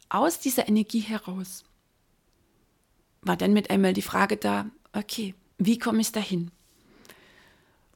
aus 0.08 0.40
dieser 0.40 0.68
Energie 0.68 1.00
heraus 1.00 1.64
war 3.22 3.36
dann 3.36 3.52
mit 3.52 3.70
einmal 3.70 3.92
die 3.92 4.02
Frage 4.02 4.36
da, 4.36 4.66
okay, 4.92 5.34
wie 5.58 5.78
komme 5.78 6.00
ich 6.00 6.12
dahin? 6.12 6.50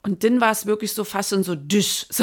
Und 0.07 0.23
dann 0.23 0.41
war 0.41 0.53
es 0.53 0.67
wirklich 0.67 0.93
so 0.93 1.03
fast 1.03 1.31
so 1.31 1.57
Disch, 1.57 2.07
so, 2.11 2.23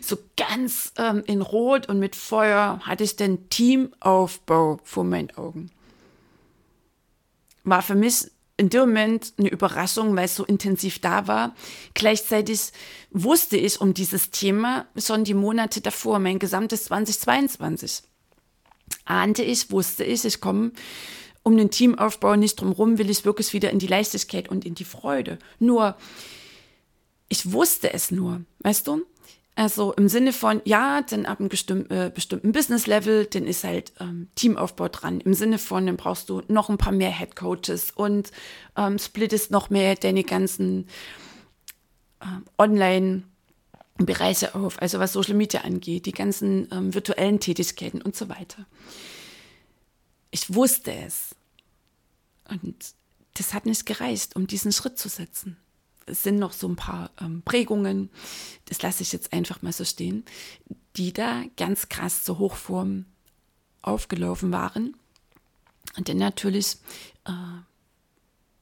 so 0.00 0.16
ganz 0.36 0.92
ähm, 0.96 1.24
in 1.26 1.42
Rot 1.42 1.88
und 1.88 1.98
mit 1.98 2.14
Feuer 2.14 2.78
hatte 2.84 3.02
ich 3.02 3.16
den 3.16 3.50
Teamaufbau 3.50 4.78
vor 4.84 5.02
meinen 5.02 5.36
Augen. 5.36 5.72
War 7.64 7.82
für 7.82 7.96
mich 7.96 8.30
in 8.56 8.68
dem 8.68 8.82
Moment 8.82 9.32
eine 9.38 9.48
Überraschung, 9.48 10.14
weil 10.14 10.26
es 10.26 10.36
so 10.36 10.44
intensiv 10.44 11.00
da 11.00 11.26
war. 11.26 11.56
Gleichzeitig 11.94 12.70
wusste 13.10 13.56
ich 13.56 13.80
um 13.80 13.92
dieses 13.92 14.30
Thema 14.30 14.86
schon 14.96 15.24
die 15.24 15.34
Monate 15.34 15.80
davor, 15.80 16.20
mein 16.20 16.38
gesamtes 16.38 16.84
2022. 16.84 18.04
Ahnte 19.04 19.42
ich, 19.42 19.72
wusste 19.72 20.04
ich, 20.04 20.24
ich 20.24 20.40
komme 20.40 20.70
um 21.42 21.56
den 21.56 21.72
Teamaufbau 21.72 22.36
nicht 22.36 22.60
drum 22.60 22.70
rum, 22.70 22.98
will 22.98 23.10
ich 23.10 23.24
wirklich 23.24 23.52
wieder 23.52 23.70
in 23.70 23.80
die 23.80 23.88
Leichtigkeit 23.88 24.48
und 24.48 24.64
in 24.64 24.76
die 24.76 24.84
Freude. 24.84 25.40
Nur, 25.58 25.96
ich 27.36 27.52
wusste 27.52 27.92
es 27.92 28.10
nur, 28.10 28.40
weißt 28.60 28.86
du? 28.86 29.04
Also 29.56 29.92
im 29.92 30.08
Sinne 30.08 30.32
von, 30.32 30.62
ja, 30.64 31.02
dann 31.02 31.26
ab 31.26 31.38
einem 31.40 31.48
bestimmten, 31.50 31.90
äh, 31.92 32.10
bestimmten 32.14 32.52
Business-Level, 32.52 33.26
dann 33.26 33.44
ist 33.44 33.64
halt 33.64 33.92
ähm, 34.00 34.28
Teamaufbau 34.34 34.88
dran. 34.88 35.20
Im 35.20 35.34
Sinne 35.34 35.58
von, 35.58 35.86
dann 35.86 35.96
brauchst 35.96 36.30
du 36.30 36.42
noch 36.48 36.70
ein 36.70 36.78
paar 36.78 36.92
mehr 36.92 37.10
Head 37.10 37.36
Coaches 37.36 37.90
und 37.90 38.32
ähm, 38.76 38.98
splittest 38.98 39.50
noch 39.50 39.70
mehr 39.70 39.94
deine 39.96 40.24
ganzen 40.24 40.88
äh, 42.20 42.26
Online- 42.58 43.24
Bereiche 43.98 44.54
auf, 44.54 44.82
also 44.82 44.98
was 44.98 45.14
Social 45.14 45.32
Media 45.32 45.62
angeht, 45.62 46.04
die 46.04 46.12
ganzen 46.12 46.68
ähm, 46.70 46.92
virtuellen 46.92 47.40
Tätigkeiten 47.40 48.02
und 48.02 48.14
so 48.14 48.28
weiter. 48.28 48.66
Ich 50.30 50.52
wusste 50.52 50.92
es. 50.92 51.34
Und 52.50 52.76
das 53.38 53.54
hat 53.54 53.64
nicht 53.64 53.86
gereicht, 53.86 54.36
um 54.36 54.46
diesen 54.46 54.70
Schritt 54.70 54.98
zu 54.98 55.08
setzen. 55.08 55.56
Es 56.06 56.22
sind 56.22 56.38
noch 56.38 56.52
so 56.52 56.68
ein 56.68 56.76
paar 56.76 57.10
ähm, 57.20 57.42
Prägungen, 57.44 58.10
das 58.66 58.80
lasse 58.82 59.02
ich 59.02 59.12
jetzt 59.12 59.32
einfach 59.32 59.62
mal 59.62 59.72
so 59.72 59.84
stehen, 59.84 60.24
die 60.96 61.12
da 61.12 61.42
ganz 61.56 61.88
krass 61.88 62.24
zur 62.24 62.38
Hochform 62.38 63.06
aufgelaufen 63.82 64.52
waren. 64.52 64.96
Und 65.96 66.08
dann 66.08 66.18
natürlich 66.18 66.76
äh, 67.24 67.32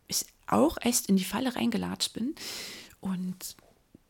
ich 0.07 0.27
auch 0.47 0.77
echt 0.81 1.07
in 1.07 1.17
die 1.17 1.25
Falle 1.25 1.55
reingelatscht 1.55 2.13
bin 2.13 2.35
und 3.01 3.57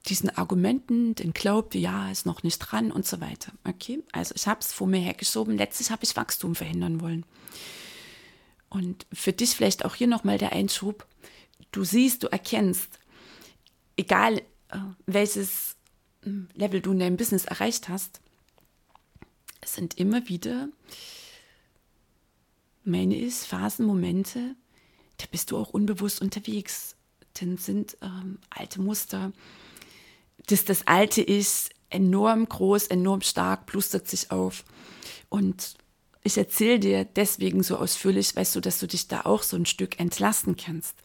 diesen 0.06 0.30
Argumenten, 0.30 1.14
den 1.14 1.32
glaubte, 1.32 1.78
ja, 1.78 2.10
ist 2.10 2.26
noch 2.26 2.42
nicht 2.42 2.58
dran 2.58 2.92
und 2.92 3.06
so 3.06 3.20
weiter. 3.20 3.52
Okay, 3.64 4.02
also 4.12 4.34
ich 4.36 4.46
habe 4.46 4.60
es 4.60 4.72
vor 4.72 4.86
mir 4.86 5.00
hergeschoben. 5.00 5.56
Letztlich 5.56 5.90
habe 5.90 6.04
ich 6.04 6.16
Wachstum 6.16 6.54
verhindern 6.54 7.00
wollen. 7.00 7.24
Und 8.68 9.06
für 9.12 9.32
dich 9.32 9.50
vielleicht 9.50 9.84
auch 9.84 9.94
hier 9.94 10.06
nochmal 10.06 10.36
der 10.36 10.52
Einschub. 10.52 11.06
Du 11.72 11.84
siehst, 11.84 12.22
du 12.22 12.26
erkennst, 12.26 12.98
egal 13.96 14.38
äh, 14.68 14.78
welches 15.06 15.76
hm, 16.22 16.48
Level 16.54 16.80
du 16.80 16.92
in 16.92 16.98
deinem 16.98 17.16
Business 17.16 17.44
erreicht 17.44 17.88
hast, 17.88 18.20
es 19.60 19.74
sind 19.74 19.98
immer 19.98 20.28
wieder, 20.28 20.68
meine 22.84 23.16
ich, 23.16 23.34
Phasen, 23.34 23.86
Momente, 23.86 24.56
da 25.16 25.26
bist 25.30 25.50
du 25.50 25.56
auch 25.56 25.70
unbewusst 25.70 26.20
unterwegs. 26.20 26.96
Dann 27.34 27.56
sind 27.56 27.96
ähm, 28.02 28.38
alte 28.50 28.80
Muster, 28.80 29.32
dass 30.46 30.64
das 30.64 30.86
Alte 30.86 31.22
ist 31.22 31.70
enorm 31.90 32.48
groß, 32.48 32.88
enorm 32.88 33.22
stark, 33.22 33.66
plustert 33.66 34.06
sich 34.08 34.30
auf. 34.30 34.64
Und 35.28 35.76
ich 36.22 36.36
erzähle 36.36 36.78
dir 36.78 37.04
deswegen 37.04 37.62
so 37.62 37.76
ausführlich, 37.76 38.34
weißt 38.34 38.56
du, 38.56 38.60
dass 38.60 38.78
du 38.78 38.86
dich 38.86 39.08
da 39.08 39.22
auch 39.22 39.42
so 39.42 39.56
ein 39.56 39.66
Stück 39.66 40.00
entlasten 40.00 40.56
kannst. 40.56 40.96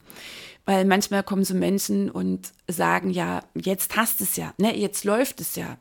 Weil 0.70 0.84
manchmal 0.84 1.24
kommen 1.24 1.44
so 1.44 1.54
Menschen 1.54 2.12
und 2.12 2.52
sagen, 2.68 3.10
ja, 3.10 3.42
jetzt 3.56 3.96
hast 3.96 4.20
es 4.20 4.36
ja, 4.36 4.54
ne, 4.56 4.78
jetzt 4.78 5.02
läuft 5.02 5.40
es 5.40 5.56
ja. 5.56 5.78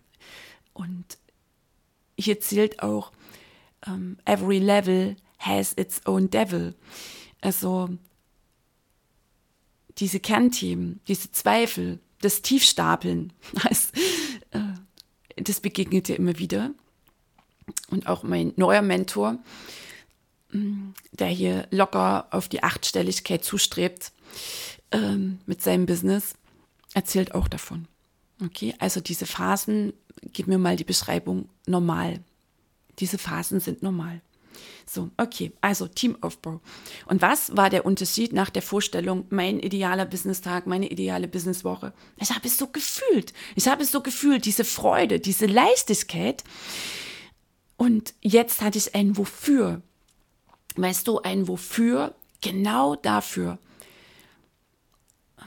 Und 0.74 1.19
hier 2.17 2.39
zählt 2.39 2.81
auch, 2.81 3.12
um, 3.86 3.93
ähm, 3.93 4.17
every 4.25 4.58
level 4.58 5.15
has 5.38 5.74
its 5.77 6.03
own 6.08 6.31
devil. 6.31 6.74
Also 7.39 7.89
diese 10.00 10.19
Kernthemen, 10.19 11.01
diese 11.08 11.31
Zweifel, 11.31 12.00
das 12.22 12.41
Tiefstapeln, 12.41 13.31
das, 13.63 13.91
äh, 14.50 14.74
das 15.36 15.60
begegnet 15.60 16.08
dir 16.08 16.15
immer 16.15 16.39
wieder. 16.39 16.72
Und 17.91 18.08
auch 18.08 18.24
mein 18.24 18.53
neuer 18.55 18.81
Mentor, 18.81 19.38
mm, 20.51 20.93
der 21.12 21.27
hier 21.27 21.67
locker 21.69 22.25
auf 22.31 22.48
die 22.48 22.63
Achtstelligkeit 22.63 23.46
zustrebt 23.46 24.13
ähm, 24.91 25.39
mit 25.46 25.62
seinem 25.62 25.86
Business, 25.86 26.36
erzählt 26.93 27.36
auch 27.36 27.48
davon. 27.48 27.88
Okay, 28.43 28.74
also 28.79 29.01
diese 29.01 29.25
Phasen, 29.25 29.93
gib 30.34 30.48
mir 30.48 30.58
mal 30.58 30.75
die 30.75 30.84
Beschreibung 30.84 31.50
normal. 31.65 32.19
Diese 33.00 33.17
Phasen 33.17 33.60
sind 33.60 33.84
normal. 33.84 34.22
So, 34.86 35.12
okay, 35.17 35.51
also 35.62 35.88
Teamaufbau. 35.88 36.62
Und 37.05 37.22
was 37.22 37.55
war 37.55 37.69
der 37.69 37.86
Unterschied 37.86 38.34
nach 38.34 38.50
der 38.50 38.62
Vorstellung, 38.62 39.25
mein 39.29 39.60
idealer 39.60 40.05
Business-Tag, 40.05 40.67
meine 40.67 40.89
ideale 40.89 41.27
Businesswoche? 41.27 41.93
Ich 42.17 42.31
habe 42.31 42.48
es 42.48 42.58
so 42.58 42.67
gefühlt. 42.67 43.34
Ich 43.55 43.67
habe 43.67 43.84
es 43.84 43.91
so 43.91 44.01
gefühlt, 44.01 44.46
diese 44.46 44.65
Freude, 44.65 45.19
diese 45.19 45.46
Leichtigkeit. 45.46 46.43
Und 47.77 48.13
jetzt 48.22 48.62
hatte 48.62 48.79
ich 48.79 48.96
ein 48.96 49.15
Wofür. 49.15 49.81
Weißt 50.75 51.08
du, 51.08 51.19
ein 51.19 51.48
Wofür, 51.48 52.15
genau 52.41 52.96
dafür 52.96 53.60
äh, 55.38 55.43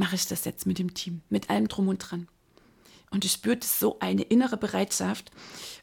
mache 0.00 0.16
ich 0.16 0.26
das 0.26 0.46
jetzt 0.46 0.64
mit 0.66 0.78
dem 0.78 0.94
Team, 0.94 1.20
mit 1.28 1.50
allem 1.50 1.68
drum 1.68 1.88
und 1.88 1.98
dran. 1.98 2.26
Und 3.10 3.26
ich 3.26 3.32
spürte 3.32 3.66
so 3.66 3.98
eine 4.00 4.22
innere 4.22 4.56
Bereitschaft. 4.56 5.30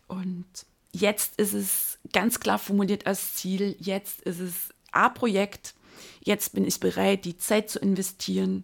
Und 0.08 0.48
jetzt 0.92 1.40
ist 1.40 1.54
es 1.54 2.00
ganz 2.12 2.40
klar 2.40 2.58
formuliert 2.58 3.06
als 3.06 3.36
Ziel, 3.36 3.78
jetzt 3.80 4.22
ist 4.22 4.40
es 4.40 4.70
A-Projekt, 4.92 5.76
jetzt 6.22 6.54
bin 6.54 6.66
ich 6.66 6.80
bereit, 6.80 7.26
die 7.26 7.38
Zeit 7.38 7.70
zu 7.70 7.78
investieren, 7.78 8.64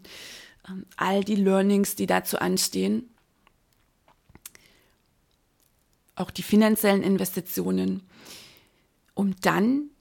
ähm, 0.68 0.88
all 0.98 1.24
die 1.24 1.36
Learnings, 1.36 1.96
die 1.96 2.08
dazu 2.08 2.40
anstehen, 2.40 3.12
auch 6.16 6.32
die 6.32 6.42
finanziellen 6.42 7.04
Investitionen, 7.04 8.02
um 9.14 9.36
dann 9.42 9.92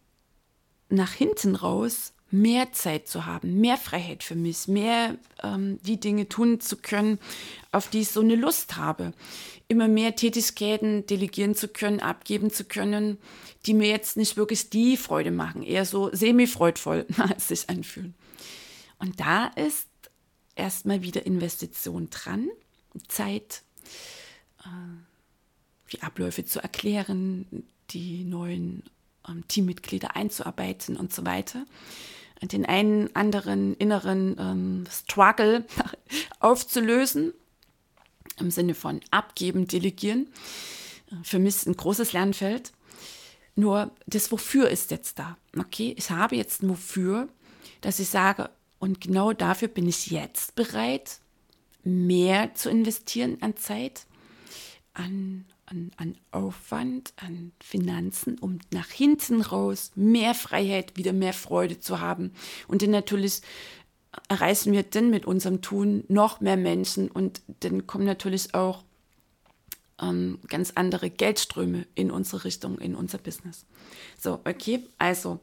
nach 0.89 1.13
hinten 1.13 1.57
raus 1.57 2.15
mehr 2.33 2.73
Zeit 2.73 3.09
zu 3.09 3.27
haben, 3.27 3.61
mehr 3.61 3.77
Freiheit 3.77 4.23
für 4.25 4.35
mich, 4.35 4.67
mehr 4.67 5.17
ähm, 5.43 5.79
die 5.83 6.01
Dinge 6.01 6.29
tun 6.29 6.61
zu 6.61 6.77
können, 6.77 7.19
auf 7.71 7.89
die 7.89 8.01
ich 8.01 8.09
so 8.09 8.21
eine 8.21 8.37
Lust 8.37 8.77
habe. 8.77 9.13
Immer 9.69 9.87
mehr 9.87 10.17
Tätigkeiten 10.17 11.07
delegieren 11.07 11.55
zu 11.55 11.69
können, 11.69 12.01
abgeben 12.01 12.51
zu 12.51 12.65
können, 12.65 13.19
die 13.67 13.75
mir 13.75 13.89
jetzt 13.89 14.17
nicht 14.17 14.37
wirklich 14.37 14.71
die 14.71 14.97
Freude 14.97 15.31
machen, 15.31 15.63
eher 15.63 15.85
so 15.85 16.11
semi-freudvoll 16.13 17.07
als 17.19 17.49
sich 17.49 17.69
anfühlen. 17.69 18.15
Und 18.99 19.21
da 19.21 19.47
ist 19.47 19.89
erstmal 20.57 21.03
wieder 21.03 21.27
Investition 21.27 22.09
dran, 22.11 22.49
Zeit, 23.09 23.63
äh, 24.61 25.93
die 25.93 26.03
Abläufe 26.03 26.47
zu 26.47 26.61
erklären, 26.61 27.67
die 27.91 28.25
neuen 28.25 28.85
ähm, 29.29 29.47
Teammitglieder 29.49 30.17
einzuarbeiten 30.17 30.97
und 30.97 31.13
so 31.13 31.27
weiter 31.27 31.67
den 32.43 32.67
einen 32.67 33.15
anderen 33.15 33.75
inneren 33.77 34.37
ähm, 34.39 34.85
Struggle 34.91 35.65
aufzulösen, 36.41 37.33
im 38.39 38.51
Sinne 38.51 38.75
von 38.75 39.01
abgeben, 39.11 39.67
delegieren. 39.69 40.29
Für 41.23 41.39
mich 41.39 41.67
ein 41.67 41.77
großes 41.77 42.13
Lernfeld. 42.13 42.73
Nur 43.55 43.91
das 44.07 44.33
Wofür 44.33 44.71
ist 44.71 44.91
jetzt 44.91 45.19
da. 45.19 45.37
Okay, 45.59 45.95
ich 45.97 46.11
habe 46.11 46.37
jetzt 46.37 46.63
ein 46.63 46.71
Wofür, 46.71 47.29
dass 47.83 47.99
ich 47.99 48.09
sage, 48.09 48.51
und 48.79 49.01
genau 49.01 49.33
dafür 49.33 49.69
bin 49.69 49.87
ich 49.87 50.07
jetzt 50.07 50.55
bereit, 50.55 51.19
mehr 51.85 52.55
zu 52.55 52.71
investieren 52.71 53.39
an 53.41 53.57
Zeit, 53.57 54.07
an, 54.95 55.45
an, 55.73 55.91
an 55.97 56.17
Aufwand, 56.31 57.13
an 57.17 57.53
Finanzen, 57.61 58.39
um 58.39 58.59
nach 58.71 58.89
hinten 58.89 59.41
raus 59.41 59.93
mehr 59.95 60.35
Freiheit, 60.35 60.97
wieder 60.97 61.13
mehr 61.13 61.33
Freude 61.33 61.81
zu 61.81 62.01
haben. 62.01 62.33
Und 62.69 62.83
dann 62.83 62.91
natürlich 62.91 63.41
erreichen 64.29 64.73
wir 64.73 64.83
dann 64.83 65.11
mit 65.11 65.25
unserem 65.25 65.63
Tun 65.63 66.05
noch 66.09 66.41
mehr 66.41 66.59
Menschen 66.59 67.11
und 67.11 67.41
dann 67.61 67.87
kommen 67.87 68.05
natürlich 68.05 68.55
auch 68.55 68.85
ähm, 70.01 70.39
ganz 70.49 70.73
andere 70.75 71.09
Geldströme 71.09 71.87
in 71.95 72.11
unsere 72.11 72.45
Richtung, 72.45 72.79
in 72.79 72.95
unser 72.95 73.19
Business. 73.19 73.65
So, 74.19 74.41
okay, 74.45 74.87
also 74.99 75.41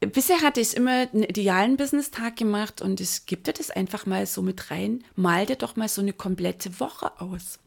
bisher 0.00 0.40
hatte 0.40 0.60
ich 0.60 0.74
immer 0.74 1.08
einen 1.12 1.24
idealen 1.24 1.76
Business-Tag 1.76 2.36
gemacht 2.36 2.80
und 2.80 3.00
ich 3.00 3.26
gebe 3.26 3.42
dir 3.42 3.52
das 3.52 3.70
einfach 3.70 4.06
mal 4.06 4.24
so 4.24 4.40
mit 4.40 4.70
rein. 4.70 5.04
Mal 5.14 5.44
dir 5.44 5.56
doch 5.56 5.76
mal 5.76 5.88
so 5.88 6.00
eine 6.00 6.14
komplette 6.14 6.80
Woche 6.80 7.20
aus. 7.20 7.58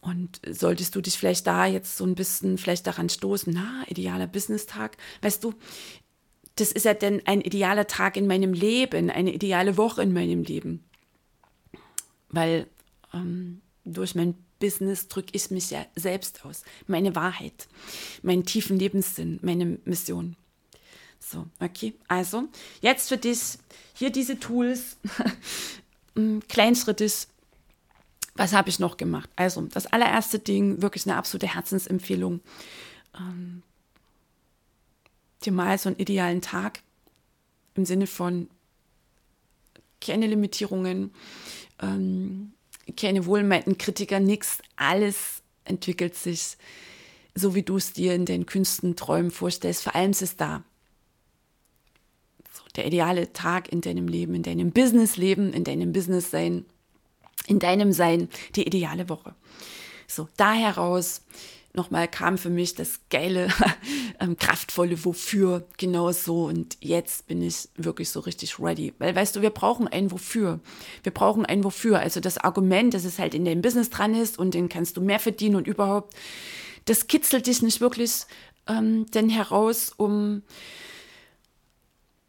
Und 0.00 0.40
solltest 0.48 0.94
du 0.94 1.00
dich 1.00 1.18
vielleicht 1.18 1.46
da 1.46 1.66
jetzt 1.66 1.96
so 1.96 2.04
ein 2.04 2.14
bisschen 2.14 2.56
vielleicht 2.56 2.86
daran 2.86 3.08
stoßen, 3.08 3.52
na, 3.52 3.84
idealer 3.88 4.26
Business-Tag, 4.26 4.96
weißt 5.22 5.42
du, 5.42 5.54
das 6.56 6.72
ist 6.72 6.84
ja 6.84 6.94
dann 6.94 7.20
ein 7.24 7.40
idealer 7.40 7.86
Tag 7.86 8.16
in 8.16 8.26
meinem 8.26 8.52
Leben, 8.52 9.10
eine 9.10 9.32
ideale 9.32 9.76
Woche 9.76 10.02
in 10.02 10.12
meinem 10.12 10.42
Leben. 10.42 10.84
Weil 12.30 12.66
ähm, 13.12 13.60
durch 13.84 14.14
mein 14.14 14.34
Business 14.58 15.08
drücke 15.08 15.30
ich 15.32 15.50
mich 15.50 15.70
ja 15.70 15.86
selbst 15.94 16.44
aus. 16.44 16.62
Meine 16.86 17.14
Wahrheit, 17.14 17.68
meinen 18.22 18.44
tiefen 18.44 18.78
Lebenssinn, 18.78 19.38
meine 19.42 19.78
Mission. 19.84 20.36
So, 21.20 21.46
okay. 21.60 21.94
Also, 22.06 22.48
jetzt 22.80 23.08
für 23.08 23.18
dich 23.18 23.58
hier 23.94 24.10
diese 24.10 24.38
Tools. 24.38 24.96
Kleinschritt 26.48 27.00
ist, 27.00 27.28
was 28.38 28.52
habe 28.52 28.68
ich 28.68 28.78
noch 28.78 28.96
gemacht? 28.96 29.28
Also, 29.36 29.62
das 29.62 29.86
allererste 29.86 30.38
Ding, 30.38 30.80
wirklich 30.80 31.06
eine 31.06 31.16
absolute 31.16 31.52
Herzensempfehlung. 31.52 32.40
Ähm, 33.16 33.62
dir 35.44 35.52
mal 35.52 35.76
so 35.76 35.88
einen 35.88 35.98
idealen 35.98 36.40
Tag 36.40 36.80
im 37.74 37.84
Sinne 37.84 38.06
von 38.06 38.48
keine 40.00 40.28
Limitierungen, 40.28 41.12
ähm, 41.82 42.52
keine 42.96 43.26
wohlmeinten 43.26 43.76
Kritiker, 43.76 44.20
nichts, 44.20 44.58
alles 44.76 45.42
entwickelt 45.64 46.14
sich 46.14 46.56
so, 47.34 47.56
wie 47.56 47.62
du 47.62 47.76
es 47.76 47.92
dir 47.92 48.14
in 48.14 48.24
den 48.24 48.46
Künsten, 48.46 48.94
Träumen 48.94 49.32
vorstellst. 49.32 49.82
Vor 49.82 49.94
allem 49.94 50.12
ist 50.12 50.22
es 50.22 50.36
da. 50.36 50.62
So, 52.52 52.62
der 52.76 52.86
ideale 52.86 53.32
Tag 53.32 53.68
in 53.70 53.80
deinem 53.80 54.06
Leben, 54.06 54.34
in 54.34 54.42
deinem 54.44 54.70
Businessleben, 54.70 55.52
in 55.52 55.64
deinem 55.64 55.92
Business-Sein, 55.92 56.64
in 57.48 57.58
deinem 57.58 57.92
Sein, 57.92 58.28
die 58.54 58.66
ideale 58.66 59.08
Woche. 59.08 59.34
So, 60.06 60.28
da 60.36 60.52
heraus 60.52 61.22
nochmal 61.74 62.08
kam 62.08 62.38
für 62.38 62.50
mich 62.50 62.74
das 62.74 63.00
geile, 63.08 63.48
ähm, 64.20 64.36
kraftvolle 64.36 65.04
Wofür 65.04 65.66
genau 65.76 66.12
so. 66.12 66.44
Und 66.44 66.76
jetzt 66.80 67.26
bin 67.26 67.40
ich 67.40 67.68
wirklich 67.76 68.10
so 68.10 68.20
richtig 68.20 68.58
ready. 68.58 68.92
Weil, 68.98 69.14
weißt 69.14 69.36
du, 69.36 69.42
wir 69.42 69.50
brauchen 69.50 69.88
ein 69.88 70.10
Wofür. 70.10 70.60
Wir 71.02 71.12
brauchen 71.12 71.46
ein 71.46 71.64
Wofür. 71.64 72.00
Also 72.00 72.20
das 72.20 72.38
Argument, 72.38 72.94
dass 72.94 73.04
es 73.04 73.18
halt 73.18 73.34
in 73.34 73.44
deinem 73.44 73.62
Business 73.62 73.90
dran 73.90 74.14
ist 74.14 74.38
und 74.38 74.54
den 74.54 74.68
kannst 74.68 74.96
du 74.96 75.00
mehr 75.00 75.20
verdienen 75.20 75.56
und 75.56 75.66
überhaupt, 75.66 76.14
das 76.84 77.06
kitzelt 77.06 77.46
dich 77.46 77.62
nicht 77.62 77.80
wirklich 77.80 78.24
ähm, 78.66 79.06
denn 79.12 79.28
heraus, 79.28 79.92
um 79.96 80.42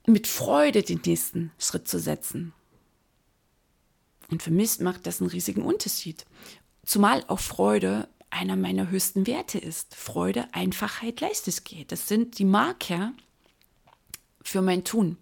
mit 0.06 0.28
Freude 0.28 0.82
den 0.82 1.02
nächsten 1.06 1.52
Schritt 1.60 1.88
zu 1.88 2.00
setzen. 2.00 2.54
Und 4.32 4.44
für 4.44 4.52
mich 4.52 4.80
macht 4.80 5.06
das 5.08 5.22
einen 5.22 5.30
riesigen 5.30 5.64
Unterschied. 5.64 6.26
Zumal 6.86 7.24
auch 7.28 7.40
Freude 7.40 8.08
einer 8.30 8.56
meiner 8.56 8.90
höchsten 8.90 9.28
Werte 9.28 9.58
ist. 9.58 9.96
Freude, 9.96 10.48
Einfachheit, 10.52 11.22
Leichtigkeit. 11.22 11.92
Das 11.92 12.08
sind 12.08 12.38
die 12.38 12.46
Marker 12.46 13.14
für 14.42 14.62
mein 14.62 14.84
Tun. 14.84 15.18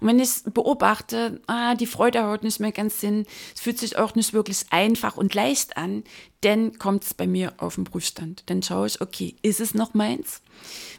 Und 0.00 0.08
wenn 0.08 0.20
ich 0.20 0.44
beobachte, 0.44 1.40
ah, 1.48 1.74
die 1.74 1.86
Freude 1.86 2.22
haut 2.22 2.44
nicht 2.44 2.60
mehr 2.60 2.70
ganz 2.70 3.00
hin, 3.00 3.26
es 3.54 3.60
fühlt 3.60 3.78
sich 3.78 3.96
auch 3.96 4.14
nicht 4.14 4.32
wirklich 4.32 4.66
einfach 4.70 5.16
und 5.16 5.34
leicht 5.34 5.76
an, 5.76 6.04
dann 6.42 6.78
kommt 6.78 7.04
es 7.04 7.14
bei 7.14 7.26
mir 7.26 7.54
auf 7.58 7.74
den 7.74 7.84
Prüfstand. 7.84 8.44
Dann 8.46 8.62
schaue 8.62 8.86
ich, 8.86 9.00
okay, 9.00 9.34
ist 9.42 9.60
es 9.60 9.74
noch 9.74 9.94
meins? 9.94 10.40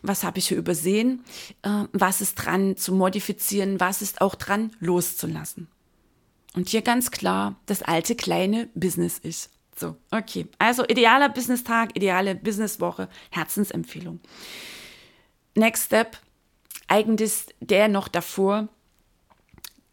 Was 0.01 0.23
habe 0.23 0.39
ich 0.39 0.49
hier 0.49 0.57
übersehen? 0.57 1.23
Äh, 1.61 1.85
was 1.93 2.19
ist 2.19 2.35
dran 2.35 2.75
zu 2.75 2.93
modifizieren? 2.93 3.79
Was 3.79 4.01
ist 4.01 4.19
auch 4.19 4.35
dran 4.35 4.71
loszulassen? 4.79 5.69
Und 6.55 6.69
hier 6.69 6.81
ganz 6.81 7.11
klar 7.11 7.55
das 7.65 7.81
alte 7.81 8.15
kleine 8.15 8.69
Business 8.73 9.17
ist. 9.17 9.51
So, 9.75 9.95
okay. 10.11 10.47
Also 10.57 10.83
idealer 10.85 11.29
Business-Tag, 11.29 11.95
ideale 11.95 12.35
Businesswoche, 12.35 13.07
Herzensempfehlung. 13.31 14.19
Next 15.55 15.85
Step, 15.85 16.17
eigentlich 16.87 17.45
der 17.61 17.87
noch 17.87 18.07
davor, 18.07 18.67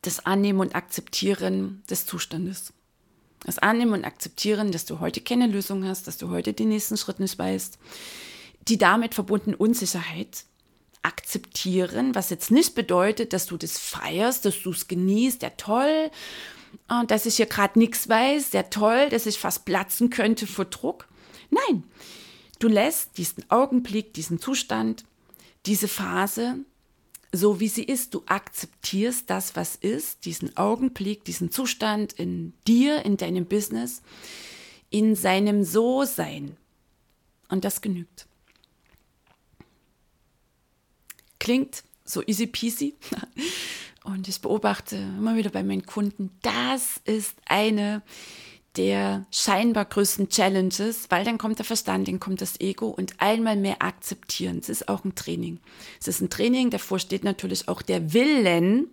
das 0.02 0.24
Annehmen 0.24 0.60
und 0.60 0.74
Akzeptieren 0.74 1.82
des 1.90 2.06
Zustandes. 2.06 2.72
Das 3.44 3.58
Annehmen 3.58 3.92
und 3.92 4.04
Akzeptieren, 4.04 4.72
dass 4.72 4.86
du 4.86 4.98
heute 5.00 5.20
keine 5.20 5.46
Lösung 5.46 5.84
hast, 5.84 6.06
dass 6.06 6.18
du 6.18 6.30
heute 6.30 6.52
den 6.52 6.68
nächsten 6.68 6.96
Schritt 6.96 7.20
nicht 7.20 7.38
weißt. 7.38 7.78
Die 8.68 8.78
damit 8.78 9.14
verbundene 9.14 9.56
Unsicherheit 9.56 10.44
akzeptieren, 11.06 12.14
was 12.14 12.30
jetzt 12.30 12.50
nicht 12.50 12.74
bedeutet, 12.74 13.32
dass 13.32 13.46
du 13.46 13.56
das 13.56 13.78
feierst, 13.78 14.44
dass 14.44 14.62
du 14.62 14.70
es 14.70 14.88
genießt, 14.88 15.42
ja 15.42 15.50
toll, 15.50 16.10
äh, 16.88 17.06
dass 17.06 17.26
ich 17.26 17.36
hier 17.36 17.46
gerade 17.46 17.78
nichts 17.78 18.08
weiß, 18.08 18.50
sehr 18.50 18.70
toll, 18.70 19.08
dass 19.10 19.26
ich 19.26 19.38
fast 19.38 19.64
platzen 19.64 20.10
könnte 20.10 20.46
vor 20.46 20.66
Druck. 20.66 21.08
Nein, 21.50 21.84
du 22.58 22.68
lässt 22.68 23.18
diesen 23.18 23.48
Augenblick, 23.50 24.14
diesen 24.14 24.40
Zustand, 24.40 25.04
diese 25.64 25.88
Phase 25.88 26.58
so 27.36 27.60
wie 27.60 27.68
sie 27.68 27.84
ist. 27.84 28.14
Du 28.14 28.22
akzeptierst 28.26 29.30
das, 29.30 29.56
was 29.56 29.76
ist, 29.76 30.24
diesen 30.24 30.56
Augenblick, 30.56 31.24
diesen 31.24 31.50
Zustand 31.50 32.14
in 32.14 32.52
dir, 32.66 33.04
in 33.04 33.16
deinem 33.16 33.46
Business, 33.46 34.02
in 34.90 35.14
seinem 35.14 35.64
So-Sein. 35.64 36.56
Und 37.48 37.64
das 37.64 37.80
genügt. 37.80 38.26
Klingt 41.38 41.82
so 42.04 42.22
easy 42.26 42.46
peasy. 42.46 42.94
Und 44.04 44.28
ich 44.28 44.40
beobachte 44.40 44.96
immer 44.96 45.34
wieder 45.34 45.50
bei 45.50 45.64
meinen 45.64 45.84
Kunden, 45.84 46.30
das 46.42 47.00
ist 47.04 47.34
eine 47.46 48.02
der 48.76 49.26
scheinbar 49.30 49.86
größten 49.86 50.28
Challenges, 50.28 51.10
weil 51.10 51.24
dann 51.24 51.38
kommt 51.38 51.58
der 51.58 51.64
Verstand, 51.64 52.08
dann 52.08 52.20
kommt 52.20 52.40
das 52.40 52.60
Ego 52.60 52.88
und 52.88 53.14
einmal 53.20 53.56
mehr 53.56 53.82
akzeptieren. 53.82 54.58
Es 54.58 54.68
ist 54.68 54.88
auch 54.88 55.04
ein 55.04 55.14
Training. 55.14 55.60
Es 55.98 56.08
ist 56.08 56.20
ein 56.20 56.30
Training, 56.30 56.70
davor 56.70 56.98
steht 56.98 57.24
natürlich 57.24 57.68
auch 57.68 57.82
der 57.82 58.12
Willen, 58.12 58.88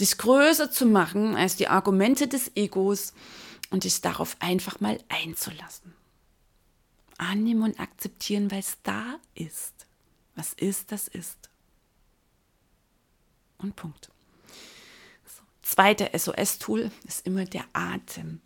dich 0.00 0.16
größer 0.16 0.70
zu 0.70 0.86
machen 0.86 1.36
als 1.36 1.56
die 1.56 1.68
Argumente 1.68 2.26
des 2.26 2.52
Egos 2.54 3.12
und 3.70 3.84
dich 3.84 4.00
darauf 4.00 4.36
einfach 4.40 4.80
mal 4.80 4.98
einzulassen. 5.08 5.94
Annehmen 7.18 7.62
und 7.62 7.80
akzeptieren, 7.80 8.50
weil 8.50 8.60
es 8.60 8.78
da 8.82 9.18
ist. 9.34 9.77
Was 10.38 10.52
ist, 10.52 10.92
das 10.92 11.08
ist 11.08 11.50
und 13.58 13.74
Punkt. 13.74 14.08
So. 15.26 15.42
Zweite 15.62 16.16
SOS-Tool 16.16 16.92
ist 17.08 17.26
immer 17.26 17.44
der 17.44 17.64
Atem. 17.72 18.40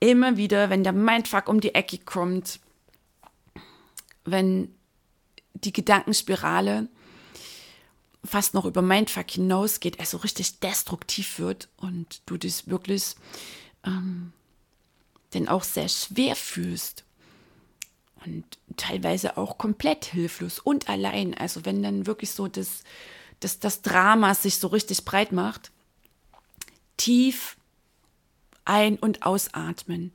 Immer 0.00 0.38
wieder, 0.38 0.70
wenn 0.70 0.82
der 0.82 0.94
Mindfuck 0.94 1.48
um 1.48 1.60
die 1.60 1.74
Ecke 1.74 1.98
kommt, 1.98 2.60
wenn 4.24 4.74
die 5.52 5.72
Gedankenspirale 5.74 6.88
fast 8.24 8.54
noch 8.54 8.64
über 8.64 8.80
Mindfuck 8.80 9.30
hinausgeht, 9.30 10.00
also 10.00 10.16
richtig 10.16 10.60
destruktiv 10.60 11.38
wird 11.38 11.68
und 11.76 12.22
du 12.24 12.38
dich 12.38 12.68
wirklich 12.68 13.16
ähm, 13.84 14.32
denn 15.34 15.46
auch 15.46 15.62
sehr 15.62 15.90
schwer 15.90 16.36
fühlst 16.36 17.04
und 18.24 18.44
teilweise 18.76 19.36
auch 19.36 19.58
komplett 19.58 20.04
hilflos 20.06 20.58
und 20.58 20.88
allein. 20.88 21.34
Also 21.34 21.64
wenn 21.64 21.82
dann 21.82 22.06
wirklich 22.06 22.30
so 22.30 22.48
das 22.48 22.82
dass 23.44 23.58
das 23.58 23.82
Drama 23.82 24.34
sich 24.34 24.56
so 24.56 24.68
richtig 24.68 25.04
breit 25.04 25.30
macht, 25.30 25.70
tief 26.96 27.56
ein- 28.64 28.96
und 28.96 29.26
ausatmen 29.26 30.12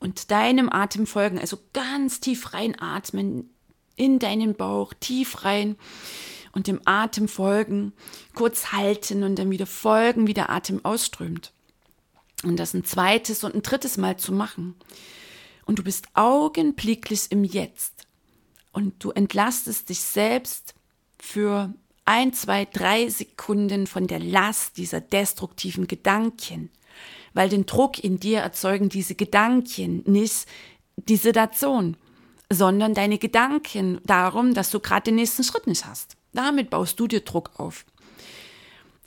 und 0.00 0.32
deinem 0.32 0.68
Atem 0.68 1.06
folgen, 1.06 1.38
also 1.38 1.58
ganz 1.72 2.18
tief 2.18 2.52
reinatmen 2.52 3.48
in 3.94 4.18
deinen 4.18 4.54
Bauch, 4.54 4.94
tief 4.98 5.44
rein 5.44 5.76
und 6.52 6.66
dem 6.66 6.80
Atem 6.84 7.28
folgen, 7.28 7.92
kurz 8.34 8.72
halten 8.72 9.22
und 9.22 9.36
dann 9.36 9.50
wieder 9.50 9.66
folgen, 9.66 10.26
wie 10.26 10.34
der 10.34 10.50
Atem 10.50 10.84
ausströmt. 10.84 11.52
Und 12.42 12.56
das 12.56 12.74
ein 12.74 12.84
zweites 12.84 13.44
und 13.44 13.54
ein 13.54 13.62
drittes 13.62 13.96
Mal 13.96 14.16
zu 14.16 14.32
machen. 14.32 14.74
Und 15.64 15.78
du 15.78 15.84
bist 15.84 16.06
augenblicklich 16.14 17.30
im 17.30 17.44
Jetzt. 17.44 18.06
Und 18.72 19.04
du 19.04 19.10
entlastest 19.10 19.88
dich 19.88 20.00
selbst 20.00 20.74
für 21.18 21.72
ein, 22.04 22.32
zwei, 22.32 22.64
drei 22.64 23.08
Sekunden 23.08 23.86
von 23.86 24.06
der 24.06 24.18
Last 24.18 24.76
dieser 24.76 25.00
destruktiven 25.00 25.86
Gedanken. 25.86 26.70
Weil 27.32 27.48
den 27.48 27.66
Druck 27.66 28.02
in 28.02 28.18
dir 28.18 28.40
erzeugen 28.40 28.88
diese 28.88 29.14
Gedanken, 29.14 30.02
nicht 30.06 30.46
die 30.96 31.16
Situation, 31.16 31.96
sondern 32.50 32.94
deine 32.94 33.18
Gedanken 33.18 34.00
darum, 34.04 34.54
dass 34.54 34.70
du 34.70 34.80
gerade 34.80 35.04
den 35.04 35.14
nächsten 35.14 35.44
Schritt 35.44 35.66
nicht 35.66 35.86
hast. 35.86 36.16
Damit 36.32 36.70
baust 36.70 36.98
du 36.98 37.06
dir 37.06 37.20
Druck 37.20 37.50
auf. 37.58 37.84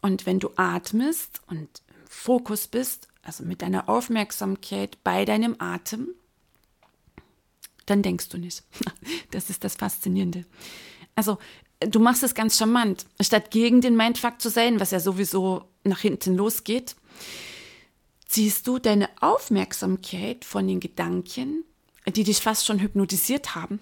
Und 0.01 0.25
wenn 0.25 0.39
du 0.39 0.51
atmest 0.55 1.41
und 1.47 1.67
Fokus 2.07 2.67
bist, 2.67 3.07
also 3.23 3.43
mit 3.43 3.61
deiner 3.61 3.89
Aufmerksamkeit 3.89 5.03
bei 5.03 5.25
deinem 5.25 5.55
Atem, 5.59 6.09
dann 7.85 8.01
denkst 8.01 8.29
du 8.29 8.37
nicht. 8.37 8.63
Das 9.31 9.49
ist 9.49 9.63
das 9.63 9.75
Faszinierende. 9.75 10.45
Also, 11.15 11.37
du 11.79 11.99
machst 11.99 12.23
es 12.23 12.35
ganz 12.35 12.57
charmant. 12.57 13.05
Statt 13.19 13.51
gegen 13.51 13.81
den 13.81 13.97
Mindfuck 13.97 14.39
zu 14.39 14.49
sein, 14.49 14.79
was 14.79 14.91
ja 14.91 14.99
sowieso 14.99 15.63
nach 15.83 15.99
hinten 15.99 16.35
losgeht, 16.35 16.95
ziehst 18.27 18.67
du 18.67 18.79
deine 18.79 19.09
Aufmerksamkeit 19.21 20.45
von 20.45 20.67
den 20.67 20.79
Gedanken, 20.79 21.63
die 22.07 22.23
dich 22.23 22.39
fast 22.39 22.65
schon 22.65 22.79
hypnotisiert 22.79 23.55
haben, 23.55 23.79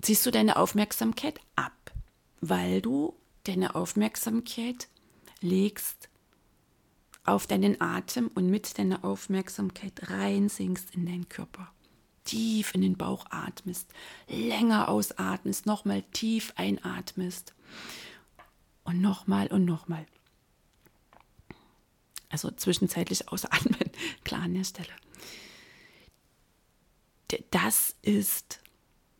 ziehst 0.00 0.26
du 0.26 0.30
deine 0.30 0.56
Aufmerksamkeit 0.56 1.40
ab, 1.54 1.72
weil 2.40 2.80
du 2.80 3.14
deine 3.44 3.74
Aufmerksamkeit 3.74 4.88
legst 5.40 6.08
auf 7.24 7.46
deinen 7.46 7.80
Atem 7.80 8.30
und 8.34 8.48
mit 8.48 8.78
deiner 8.78 9.04
Aufmerksamkeit 9.04 10.10
reinsinkst 10.10 10.94
in 10.94 11.06
deinen 11.06 11.28
Körper. 11.28 11.72
Tief 12.26 12.74
in 12.74 12.82
den 12.82 12.96
Bauch 12.96 13.24
atmest, 13.30 13.88
länger 14.28 14.88
ausatmest, 14.88 15.64
nochmal 15.64 16.02
tief 16.12 16.52
einatmest 16.56 17.54
und 18.84 19.00
nochmal 19.00 19.46
und 19.48 19.64
nochmal. 19.64 20.06
Also 22.28 22.50
zwischenzeitlich 22.50 23.28
ausatmen, 23.28 23.78
klar 24.24 24.42
an 24.42 24.54
der 24.54 24.64
Stelle. 24.64 24.92
Das 27.50 27.96
ist, 28.02 28.60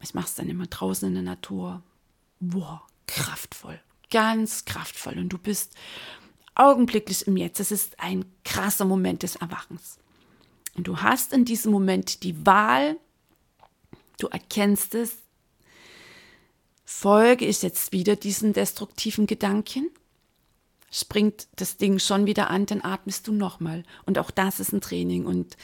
ich 0.01 0.13
mache 0.13 0.27
es 0.27 0.35
dann 0.35 0.49
immer 0.49 0.67
draußen 0.67 1.09
in 1.09 1.15
der 1.15 1.23
Natur, 1.23 1.83
wow, 2.41 2.81
kraftvoll, 3.07 3.81
ganz 4.11 4.65
kraftvoll. 4.65 5.19
Und 5.19 5.31
du 5.31 5.39
bist 5.39 5.75
augenblicklich 6.55 7.27
im 7.27 7.37
Jetzt. 7.37 7.61
Es 7.61 7.71
ist 7.71 7.99
ein 8.01 8.25
krasser 8.45 8.85
Moment 8.85 9.23
des 9.23 9.37
Erwachens. 9.37 9.99
Und 10.77 10.87
du 10.87 10.99
hast 10.99 11.33
in 11.33 11.45
diesem 11.45 11.73
Moment 11.73 12.23
die 12.23 12.45
Wahl, 12.45 12.99
du 14.19 14.29
erkennst 14.29 14.95
es, 14.95 15.17
folge 16.85 17.47
ich 17.47 17.63
jetzt 17.63 17.93
wieder 17.93 18.15
diesen 18.15 18.53
destruktiven 18.53 19.27
Gedanken? 19.27 19.91
Springt 20.91 21.49
das 21.57 21.79
Ding 21.79 21.99
schon 21.99 22.27
wieder 22.27 22.51
an, 22.51 22.67
dann 22.67 22.83
atmest 22.83 23.27
du 23.27 23.33
nochmal. 23.33 23.85
Und 24.05 24.19
auch 24.19 24.31
das 24.31 24.61
ist 24.61 24.73
ein 24.73 24.81
Training. 24.81 25.27
Und 25.27 25.57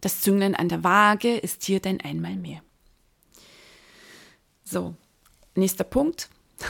das 0.00 0.20
Zünglein 0.20 0.54
an 0.54 0.68
der 0.68 0.84
Waage 0.84 1.36
ist 1.36 1.64
hier 1.64 1.80
dein 1.80 2.00
einmal 2.00 2.36
mehr. 2.36 2.62
So, 4.64 4.94
nächster 5.54 5.84
Punkt, 5.84 6.28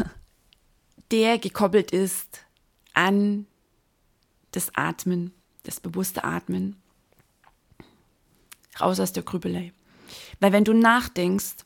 der 1.10 1.38
gekoppelt 1.38 1.90
ist 1.90 2.44
an 2.94 3.46
das 4.52 4.74
Atmen, 4.76 5.32
das 5.64 5.80
bewusste 5.80 6.24
Atmen, 6.24 6.80
raus 8.80 9.00
aus 9.00 9.12
der 9.12 9.22
Grübelei. 9.22 9.72
Weil 10.40 10.52
wenn 10.52 10.64
du 10.64 10.72
nachdenkst, 10.72 11.64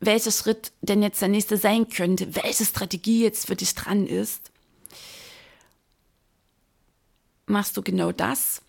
welcher 0.00 0.30
Schritt 0.30 0.72
denn 0.80 1.02
jetzt 1.02 1.20
der 1.20 1.28
nächste 1.28 1.56
sein 1.56 1.88
könnte, 1.88 2.34
welche 2.36 2.64
Strategie 2.64 3.22
jetzt 3.22 3.46
für 3.46 3.56
dich 3.56 3.74
dran 3.74 4.06
ist, 4.06 4.50
machst 7.46 7.76
du 7.76 7.82
genau 7.82 8.12
das, 8.12 8.62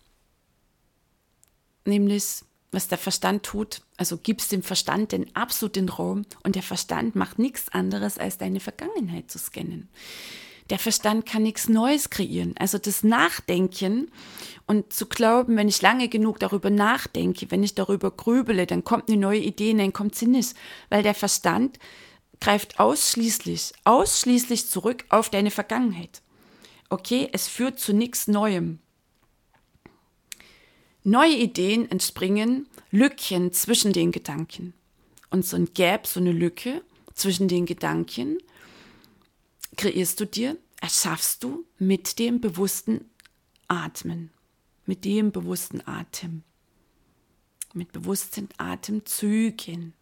nämlich 1.84 2.42
was 2.72 2.88
der 2.88 2.98
Verstand 2.98 3.44
tut, 3.44 3.82
also 3.96 4.16
gibst 4.16 4.52
dem 4.52 4.62
Verstand 4.62 5.12
den 5.12 5.34
absoluten 5.34 5.88
Raum 5.88 6.24
und 6.42 6.54
der 6.54 6.62
Verstand 6.62 7.16
macht 7.16 7.38
nichts 7.38 7.68
anderes, 7.68 8.16
als 8.16 8.38
deine 8.38 8.60
Vergangenheit 8.60 9.30
zu 9.30 9.38
scannen 9.38 9.88
der 10.70 10.78
Verstand 10.78 11.26
kann 11.26 11.42
nichts 11.42 11.68
Neues 11.68 12.10
kreieren. 12.10 12.54
Also 12.58 12.78
das 12.78 13.02
Nachdenken 13.02 14.10
und 14.66 14.92
zu 14.92 15.06
glauben, 15.06 15.56
wenn 15.56 15.68
ich 15.68 15.82
lange 15.82 16.08
genug 16.08 16.38
darüber 16.38 16.70
nachdenke, 16.70 17.50
wenn 17.50 17.64
ich 17.64 17.74
darüber 17.74 18.10
grübele, 18.10 18.66
dann 18.66 18.84
kommt 18.84 19.08
eine 19.08 19.18
neue 19.18 19.40
Idee, 19.40 19.74
nein, 19.74 19.92
kommt 19.92 20.14
sie 20.14 20.26
nicht. 20.26 20.54
Weil 20.88 21.02
der 21.02 21.14
Verstand 21.14 21.78
greift 22.40 22.78
ausschließlich, 22.78 23.72
ausschließlich 23.84 24.68
zurück 24.68 25.04
auf 25.08 25.28
deine 25.28 25.50
Vergangenheit. 25.50 26.22
Okay, 26.88 27.28
es 27.32 27.48
führt 27.48 27.78
zu 27.80 27.92
nichts 27.92 28.28
Neuem. 28.28 28.78
Neue 31.02 31.34
Ideen 31.34 31.90
entspringen 31.90 32.68
Lücken 32.90 33.52
zwischen 33.52 33.92
den 33.92 34.12
Gedanken. 34.12 34.74
Und 35.30 35.46
so 35.46 35.56
ein 35.56 35.72
Gap, 35.74 36.06
so 36.06 36.20
eine 36.20 36.32
Lücke 36.32 36.82
zwischen 37.14 37.48
den 37.48 37.66
Gedanken, 37.66 38.38
kreierst 39.80 40.20
du 40.20 40.26
dir, 40.26 40.58
erschaffst 40.82 41.42
du 41.42 41.64
mit 41.78 42.18
dem 42.18 42.38
bewussten 42.38 43.06
Atmen, 43.66 44.30
mit 44.84 45.06
dem 45.06 45.32
bewussten 45.32 45.80
Atem, 45.86 46.42
mit 47.72 47.90
bewussten 47.90 48.50
Atemzügen. 48.58 49.94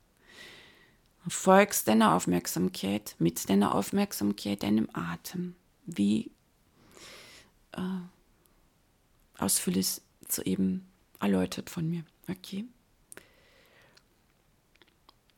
Und 1.22 1.32
folgst 1.32 1.86
deiner 1.86 2.14
Aufmerksamkeit, 2.14 3.14
mit 3.20 3.48
deiner 3.48 3.72
Aufmerksamkeit 3.72 4.64
deinem 4.64 4.88
Atem, 4.94 5.54
wie 5.86 6.32
äh, 7.72 7.80
ausführlich 9.38 10.00
soeben 10.28 10.88
erläutert 11.20 11.70
von 11.70 11.88
mir. 11.88 12.04
Okay? 12.28 12.64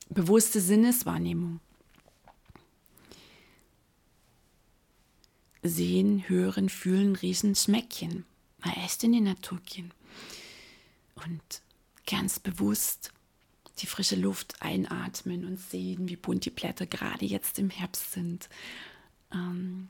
Bewusste 0.09 0.63
Sinneswahrnehmung. 0.63 1.61
Sehen, 5.63 6.29
hören, 6.29 6.69
fühlen, 6.69 7.17
riechen, 7.17 7.55
schmecken. 7.55 8.25
Mal 8.65 8.75
erst 8.77 9.05
in 9.05 9.13
die 9.13 9.21
Natur 9.21 9.59
gehen. 9.65 9.93
Und 11.15 11.63
ganz 12.07 12.39
bewusst 12.39 13.13
die 13.79 13.87
frische 13.87 14.17
Luft 14.17 14.61
einatmen 14.61 15.45
und 15.45 15.59
sehen, 15.59 16.09
wie 16.09 16.17
bunt 16.17 16.45
die 16.45 16.51
Blätter 16.51 16.87
gerade 16.87 17.25
jetzt 17.25 17.59
im 17.59 17.71
Herbst 17.71 18.13
sind. 18.13 18.49
Ähm, 19.33 19.89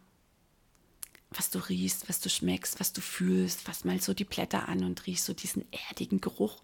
was 1.30 1.50
du 1.50 1.58
riechst, 1.60 2.08
was 2.08 2.20
du 2.20 2.28
schmeckst, 2.28 2.80
was 2.80 2.92
du 2.92 3.00
fühlst, 3.00 3.62
fass 3.62 3.84
mal 3.84 4.00
so 4.00 4.14
die 4.14 4.24
Blätter 4.24 4.68
an 4.68 4.84
und 4.84 5.06
riechst 5.06 5.26
so 5.26 5.32
diesen 5.32 5.64
erdigen 5.88 6.20
Geruch 6.20 6.60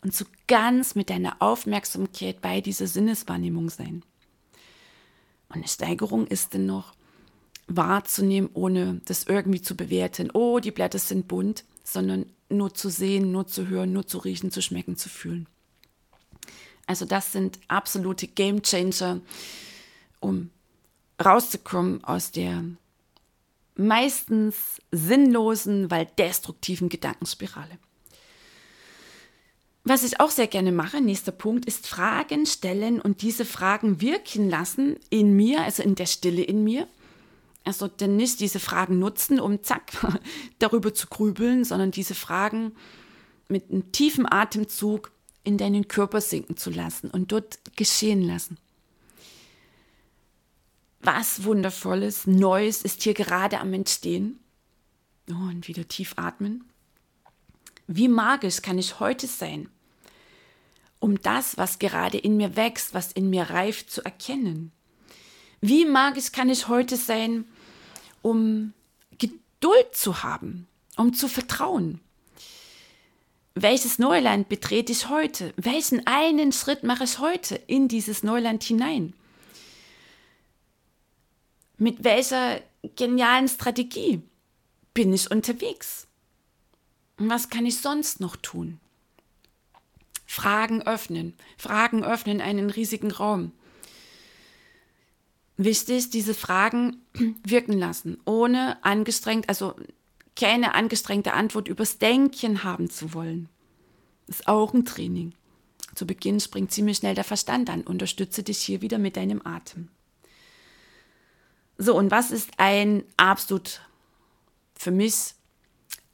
und 0.00 0.14
so 0.14 0.24
ganz 0.48 0.94
mit 0.94 1.10
deiner 1.10 1.40
Aufmerksamkeit 1.40 2.40
bei 2.40 2.60
dieser 2.60 2.88
Sinneswahrnehmung 2.88 3.70
sein. 3.70 4.02
Und 5.48 5.56
eine 5.56 5.68
Steigerung 5.68 6.26
ist 6.26 6.54
denn 6.54 6.66
noch, 6.66 6.94
wahrzunehmen, 7.68 8.50
ohne 8.54 9.00
das 9.04 9.24
irgendwie 9.24 9.62
zu 9.62 9.76
bewerten. 9.76 10.30
Oh, 10.32 10.58
die 10.58 10.70
Blätter 10.70 10.98
sind 10.98 11.28
bunt, 11.28 11.64
sondern 11.84 12.26
nur 12.48 12.74
zu 12.74 12.88
sehen, 12.88 13.30
nur 13.30 13.46
zu 13.46 13.68
hören, 13.68 13.92
nur 13.92 14.06
zu 14.06 14.18
riechen, 14.18 14.50
zu 14.50 14.62
schmecken, 14.62 14.96
zu 14.96 15.08
fühlen. 15.08 15.46
Also 16.86 17.04
das 17.04 17.32
sind 17.32 17.60
absolute 17.68 18.26
Game 18.26 18.62
Changer, 18.62 19.20
um 20.20 20.50
rauszukommen 21.22 22.02
aus 22.04 22.32
der 22.32 22.64
meistens 23.76 24.80
sinnlosen, 24.90 25.90
weil 25.90 26.06
destruktiven 26.18 26.88
Gedankenspirale. 26.88 27.78
Was 29.84 30.02
ich 30.02 30.20
auch 30.20 30.30
sehr 30.30 30.48
gerne 30.48 30.72
mache, 30.72 31.00
nächster 31.00 31.32
Punkt, 31.32 31.64
ist 31.64 31.86
Fragen 31.86 32.44
stellen 32.44 33.00
und 33.00 33.22
diese 33.22 33.44
Fragen 33.44 34.00
wirken 34.00 34.50
lassen 34.50 34.96
in 35.08 35.34
mir, 35.34 35.62
also 35.62 35.82
in 35.82 35.94
der 35.94 36.06
Stille 36.06 36.42
in 36.42 36.64
mir, 36.64 36.88
also 37.68 37.86
denn 37.86 38.16
nicht 38.16 38.40
diese 38.40 38.60
Fragen 38.60 38.98
nutzen, 38.98 39.38
um 39.38 39.62
zack 39.62 39.92
darüber 40.58 40.94
zu 40.94 41.06
grübeln, 41.06 41.64
sondern 41.64 41.90
diese 41.90 42.14
Fragen 42.14 42.72
mit 43.48 43.70
einem 43.70 43.92
tiefen 43.92 44.24
Atemzug 44.30 45.12
in 45.44 45.58
deinen 45.58 45.86
Körper 45.86 46.22
sinken 46.22 46.56
zu 46.56 46.70
lassen 46.70 47.10
und 47.10 47.30
dort 47.30 47.58
geschehen 47.76 48.22
lassen. 48.22 48.56
Was 51.00 51.44
wundervolles, 51.44 52.26
Neues 52.26 52.80
ist 52.80 53.02
hier 53.02 53.12
gerade 53.14 53.60
am 53.60 53.74
Entstehen. 53.74 54.40
Oh, 55.30 55.50
und 55.50 55.68
wieder 55.68 55.86
tief 55.86 56.14
atmen. 56.16 56.64
Wie 57.86 58.08
magisch 58.08 58.62
kann 58.62 58.78
ich 58.78 58.98
heute 58.98 59.26
sein, 59.26 59.68
um 61.00 61.20
das, 61.20 61.58
was 61.58 61.78
gerade 61.78 62.16
in 62.16 62.38
mir 62.38 62.56
wächst, 62.56 62.94
was 62.94 63.12
in 63.12 63.28
mir 63.28 63.50
reift, 63.50 63.90
zu 63.90 64.02
erkennen? 64.02 64.72
Wie 65.60 65.84
magisch 65.84 66.32
kann 66.32 66.48
ich 66.48 66.68
heute 66.68 66.96
sein, 66.96 67.44
um 68.28 68.74
Geduld 69.16 69.94
zu 69.94 70.22
haben, 70.22 70.68
um 70.96 71.14
zu 71.14 71.28
vertrauen? 71.28 72.00
Welches 73.54 73.98
Neuland 73.98 74.48
betrete 74.48 74.92
ich 74.92 75.08
heute? 75.08 75.54
Welchen 75.56 76.06
einen 76.06 76.52
Schritt 76.52 76.84
mache 76.84 77.04
ich 77.04 77.18
heute 77.18 77.56
in 77.56 77.88
dieses 77.88 78.22
Neuland 78.22 78.62
hinein? 78.62 79.14
Mit 81.78 82.04
welcher 82.04 82.60
genialen 82.96 83.48
Strategie 83.48 84.22
bin 84.92 85.12
ich 85.12 85.30
unterwegs? 85.30 86.06
Und 87.16 87.30
was 87.30 87.48
kann 87.48 87.66
ich 87.66 87.80
sonst 87.80 88.20
noch 88.20 88.36
tun? 88.36 88.78
Fragen 90.26 90.82
öffnen. 90.82 91.34
Fragen 91.56 92.04
öffnen 92.04 92.40
einen 92.40 92.70
riesigen 92.70 93.10
Raum. 93.10 93.52
Wichtig, 95.58 96.10
diese 96.10 96.34
Fragen 96.34 97.02
wirken 97.44 97.76
lassen, 97.76 98.18
ohne 98.24 98.82
angestrengt, 98.84 99.48
also 99.48 99.74
keine 100.36 100.74
angestrengte 100.74 101.32
Antwort 101.32 101.66
übers 101.66 101.98
Denken 101.98 102.62
haben 102.62 102.88
zu 102.88 103.12
wollen. 103.12 103.48
Das 104.28 104.40
ist 104.40 104.48
auch 104.48 104.72
ein 104.72 104.84
Training. 104.84 105.34
Zu 105.96 106.06
Beginn 106.06 106.38
springt 106.38 106.70
ziemlich 106.70 106.98
schnell 106.98 107.16
der 107.16 107.24
Verstand 107.24 107.70
an. 107.70 107.82
Unterstütze 107.82 108.44
dich 108.44 108.58
hier 108.58 108.82
wieder 108.82 108.98
mit 108.98 109.16
deinem 109.16 109.44
Atem. 109.44 109.88
So, 111.76 111.96
und 111.96 112.12
was 112.12 112.30
ist 112.30 112.50
ein 112.56 113.02
absolut 113.16 113.80
für 114.76 114.92
mich 114.92 115.34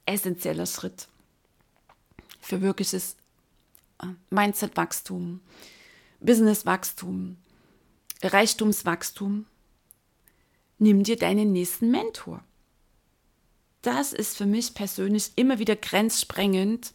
essentieller 0.07 0.65
Schritt 0.65 1.07
für 2.41 2.61
wirkliches 2.61 3.15
äh, 4.01 4.07
Mindset-Wachstum, 4.31 5.41
Business-Wachstum, 6.19 7.37
Reichtumswachstum? 8.33 9.45
Nimm 10.77 11.03
dir 11.03 11.15
deinen 11.15 11.51
nächsten 11.51 11.91
Mentor 11.91 12.43
das 13.85 14.13
ist 14.13 14.37
für 14.37 14.45
mich 14.45 14.73
persönlich 14.73 15.31
immer 15.35 15.59
wieder 15.59 15.75
grenzsprengend. 15.75 16.93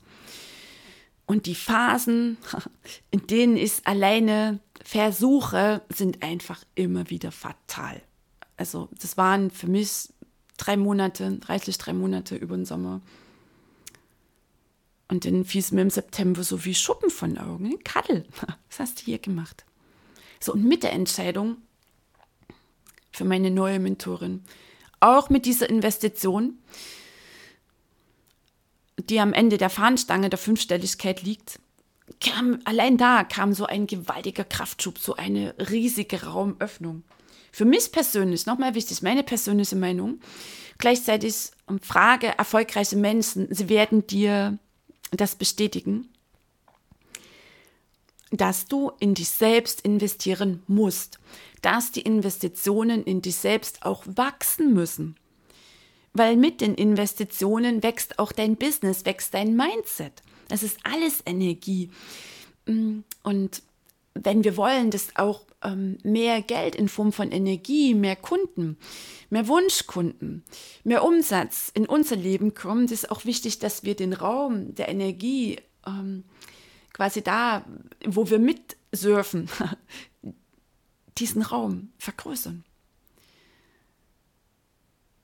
Und 1.25 1.47
die 1.47 1.55
Phasen, 1.55 2.37
in 3.11 3.27
denen 3.27 3.57
ich 3.57 3.87
alleine 3.87 4.59
versuche, 4.85 5.83
sind 5.89 6.23
einfach 6.23 6.65
immer 6.75 7.09
wieder 7.09 7.31
fatal. 7.31 8.03
Also 8.57 8.89
das 9.01 9.17
waren 9.17 9.51
für 9.51 9.69
mich 9.69 10.09
drei 10.57 10.77
Monate, 10.77 11.39
30, 11.39 11.79
drei 11.79 11.93
Monate 11.93 12.35
über 12.35 12.57
den 12.57 12.67
Sommer. 12.67 13.01
Und 15.09 15.25
dann 15.25 15.45
fiel 15.45 15.61
es 15.61 15.73
mir 15.73 15.83
im 15.83 15.91
September 15.91 16.43
so 16.43 16.65
wie 16.65 16.75
Schuppen 16.75 17.11
von 17.11 17.39
Augen. 17.39 17.79
Kaddel, 17.85 18.27
was 18.69 18.81
hast 18.81 19.01
du 19.01 19.05
hier 19.05 19.19
gemacht? 19.19 19.65
So, 20.43 20.53
und 20.53 20.65
mit 20.65 20.83
der 20.83 20.93
Entscheidung 20.93 21.59
für 23.13 23.25
meine 23.25 23.51
neue 23.51 23.79
Mentorin 23.79 24.45
auch 25.01 25.31
mit 25.31 25.47
dieser 25.47 25.69
Investition, 25.69 26.59
die 28.99 29.19
am 29.19 29.33
Ende 29.33 29.57
der 29.57 29.71
Fahnenstange 29.71 30.29
der 30.29 30.39
Fünfstelligkeit 30.39 31.23
liegt, 31.23 31.59
kam, 32.21 32.61
allein 32.65 32.99
da 32.99 33.25
kam 33.25 33.55
so 33.55 33.65
ein 33.65 33.87
gewaltiger 33.87 34.45
Kraftschub, 34.45 34.99
so 34.99 35.17
eine 35.17 35.55
riesige 35.71 36.25
Raumöffnung. 36.25 37.03
Für 37.51 37.65
mich 37.65 37.93
persönlich, 37.93 38.47
nochmal 38.47 38.75
wichtig, 38.75 39.03
meine 39.03 39.23
persönliche 39.23 39.77
Meinung, 39.77 40.21
gleichzeitig 40.79 41.51
Frage 41.83 42.27
erfolgreiche 42.39 42.97
Menschen, 42.97 43.49
sie 43.51 43.69
werden 43.69 44.07
dir 44.07 44.59
das 45.13 45.35
bestätigen, 45.35 46.09
dass 48.31 48.67
du 48.67 48.93
in 49.01 49.15
dich 49.15 49.29
selbst 49.29 49.81
investieren 49.81 50.63
musst 50.67 51.19
dass 51.63 51.93
die 51.93 52.03
Investitionen 52.03 53.05
in 53.05 53.23
dich 53.23 53.37
selbst 53.37 53.85
auch 53.85 54.05
wachsen 54.07 54.73
müssen. 54.73 55.17
Weil 56.13 56.37
mit 56.37 56.61
den 56.61 56.75
Investitionen 56.75 57.83
wächst 57.83 58.19
auch 58.19 58.33
dein 58.33 58.57
Business, 58.57 59.05
wächst 59.05 59.35
dein 59.35 59.55
Mindset. 59.55 60.23
Das 60.49 60.63
ist 60.63 60.79
alles 60.83 61.23
Energie. 61.25 61.91
Mm, 62.67 63.01
und 63.23 63.63
wenn 64.15 64.43
wir 64.43 64.57
wollen, 64.57 64.91
dass 64.91 65.15
auch 65.15 65.45
ähm, 65.63 65.99
mehr 66.03 66.43
Geld 66.43 66.75
in 66.75 66.89
Form 66.89 67.13
von 67.13 67.31
Energie, 67.31 67.95
mehr 67.95 68.17
Kunden, 68.17 68.77
mehr 69.29 69.47
Wunschkunden, 69.47 70.43
mehr 70.83 71.05
Umsatz 71.05 71.71
in 71.73 71.87
unser 71.87 72.17
Leben 72.17 72.55
kommt, 72.55 72.91
ist 72.91 73.11
auch 73.11 73.25
wichtig, 73.25 73.61
dass 73.61 73.85
wir 73.85 73.95
den 73.95 74.13
Raum 74.13 74.75
der 74.75 74.89
Energie 74.89 75.59
ähm, 75.87 76.25
quasi 76.93 77.23
da, 77.23 77.65
wo 78.07 78.29
wir 78.31 78.39
mitsurfen, 78.39 79.49
diesen 81.19 81.43
Raum 81.43 81.93
vergrößern. 81.99 82.65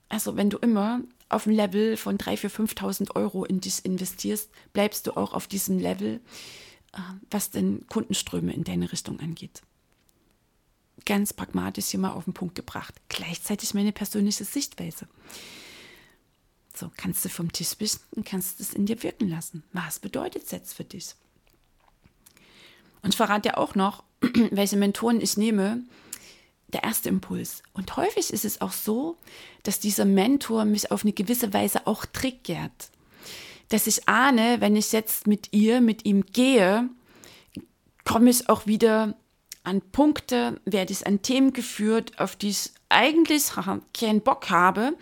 Also 0.09 0.37
wenn 0.37 0.51
du 0.51 0.59
immer 0.59 1.01
auf 1.29 1.45
dem 1.45 1.53
Level 1.53 1.97
von 1.97 2.19
3.000, 2.19 2.49
4.000, 2.49 2.79
5.000 2.79 3.17
Euro 3.17 3.45
in 3.45 3.61
dich 3.61 3.85
investierst, 3.85 4.51
bleibst 4.73 5.07
du 5.07 5.17
auch 5.17 5.33
auf 5.33 5.47
diesem 5.49 5.79
Level, 5.79 6.21
äh, 6.93 6.99
was 7.31 7.51
den 7.51 7.87
Kundenströme 7.89 8.53
in 8.53 8.65
deine 8.65 8.93
Richtung 8.93 9.19
angeht. 9.21 9.63
Ganz 11.05 11.33
pragmatisch 11.33 11.87
hier 11.87 12.01
mal 12.01 12.13
auf 12.13 12.25
den 12.25 12.35
Punkt 12.35 12.55
gebracht. 12.55 12.95
Gleichzeitig 13.09 13.75
meine 13.75 13.93
persönliche 13.93 14.45
Sichtweise. 14.45 15.09
So 16.75 16.91
kannst 16.97 17.25
du 17.25 17.29
vom 17.29 17.53
Tisch 17.53 17.75
bist 17.77 18.07
und 18.13 18.27
kannst 18.27 18.61
es 18.61 18.75
in 18.75 18.87
dir 18.87 19.03
wirken 19.03 19.29
lassen. 19.29 19.65
Was 19.73 19.99
bedeutet 19.99 20.45
es 20.45 20.51
jetzt 20.51 20.75
für 20.75 20.85
dich? 20.85 21.15
Und 23.03 23.11
ich 23.11 23.17
verrate 23.17 23.51
dir 23.51 23.59
auch 23.59 23.75
noch, 23.75 24.05
welche 24.51 24.77
Mentoren 24.77 25.21
ich 25.21 25.37
nehme, 25.37 25.83
der 26.69 26.85
erste 26.85 27.09
Impuls. 27.09 27.63
Und 27.73 27.97
häufig 27.97 28.33
ist 28.33 28.45
es 28.45 28.61
auch 28.61 28.73
so, 28.73 29.17
dass 29.63 29.81
dieser 29.81 30.05
Mentor 30.05 30.65
mich 30.65 30.91
auf 30.91 31.03
eine 31.03 31.13
gewisse 31.13 31.53
Weise 31.53 31.87
auch 31.87 32.05
triggert. 32.07 32.91
Dass 33.69 33.87
ich 33.87 34.09
ahne, 34.09 34.61
wenn 34.61 34.77
ich 34.77 34.93
jetzt 34.93 35.27
mit 35.27 35.53
ihr, 35.53 35.81
mit 35.81 36.05
ihm 36.05 36.25
gehe, 36.27 36.89
komme 38.05 38.31
ich 38.31 38.49
auch 38.49 38.67
wieder 38.67 39.17
an 39.65 39.81
Punkte, 39.81 40.61
werde 40.65 40.93
ich 40.93 41.07
an 41.07 41.23
Themen 41.23 41.53
geführt, 41.53 42.19
auf 42.19 42.37
die 42.37 42.51
ich 42.51 42.71
eigentlich 42.89 43.51
keinen 43.99 44.21
Bock 44.21 44.51
habe, 44.51 44.95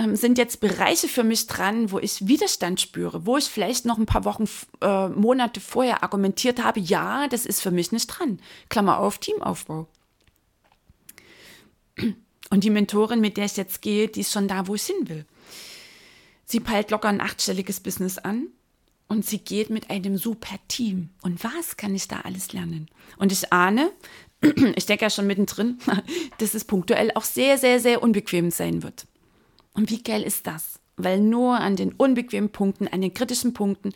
ähm, 0.00 0.16
sind 0.16 0.38
jetzt 0.38 0.60
Bereiche 0.60 1.08
für 1.08 1.24
mich 1.24 1.46
dran, 1.46 1.90
wo 1.90 1.98
ich 1.98 2.26
Widerstand 2.26 2.80
spüre, 2.80 3.26
wo 3.26 3.36
ich 3.36 3.44
vielleicht 3.44 3.84
noch 3.84 3.98
ein 3.98 4.06
paar 4.06 4.24
Wochen, 4.24 4.48
äh, 4.80 5.08
Monate 5.08 5.60
vorher 5.60 6.02
argumentiert 6.02 6.62
habe, 6.62 6.80
ja, 6.80 7.28
das 7.28 7.44
ist 7.44 7.60
für 7.60 7.70
mich 7.70 7.92
nicht 7.92 8.06
dran. 8.06 8.40
Klammer 8.68 8.98
auf, 8.98 9.18
Teamaufbau. 9.18 9.86
Und 12.50 12.64
die 12.64 12.70
Mentorin, 12.70 13.20
mit 13.20 13.36
der 13.36 13.44
ich 13.44 13.56
jetzt 13.56 13.82
gehe, 13.82 14.08
die 14.08 14.20
ist 14.20 14.32
schon 14.32 14.48
da, 14.48 14.66
wo 14.66 14.74
ich 14.74 14.84
hin 14.84 15.08
will. 15.08 15.26
Sie 16.46 16.60
peilt 16.60 16.90
locker 16.90 17.08
ein 17.08 17.20
achtstelliges 17.20 17.80
Business 17.80 18.18
an 18.18 18.48
und 19.06 19.26
sie 19.26 19.38
geht 19.38 19.70
mit 19.70 19.90
einem 19.90 20.16
super 20.16 20.56
Team. 20.66 21.10
Und 21.22 21.44
was 21.44 21.76
kann 21.76 21.94
ich 21.94 22.08
da 22.08 22.20
alles 22.22 22.52
lernen? 22.52 22.88
Und 23.18 23.32
ich 23.32 23.52
ahne, 23.52 23.92
ich 24.74 24.86
denke 24.86 25.04
ja 25.04 25.10
schon 25.10 25.26
mittendrin, 25.26 25.78
dass 26.38 26.54
es 26.54 26.64
punktuell 26.64 27.12
auch 27.14 27.24
sehr, 27.24 27.58
sehr, 27.58 27.80
sehr 27.80 28.02
unbequem 28.02 28.50
sein 28.50 28.82
wird. 28.82 29.06
Und 29.80 29.88
wie 29.88 30.02
geil 30.02 30.22
ist 30.22 30.46
das? 30.46 30.78
Weil 30.98 31.20
nur 31.20 31.58
an 31.58 31.74
den 31.74 31.94
unbequemen 31.94 32.52
Punkten, 32.52 32.86
an 32.86 33.00
den 33.00 33.14
kritischen 33.14 33.54
Punkten, 33.54 33.94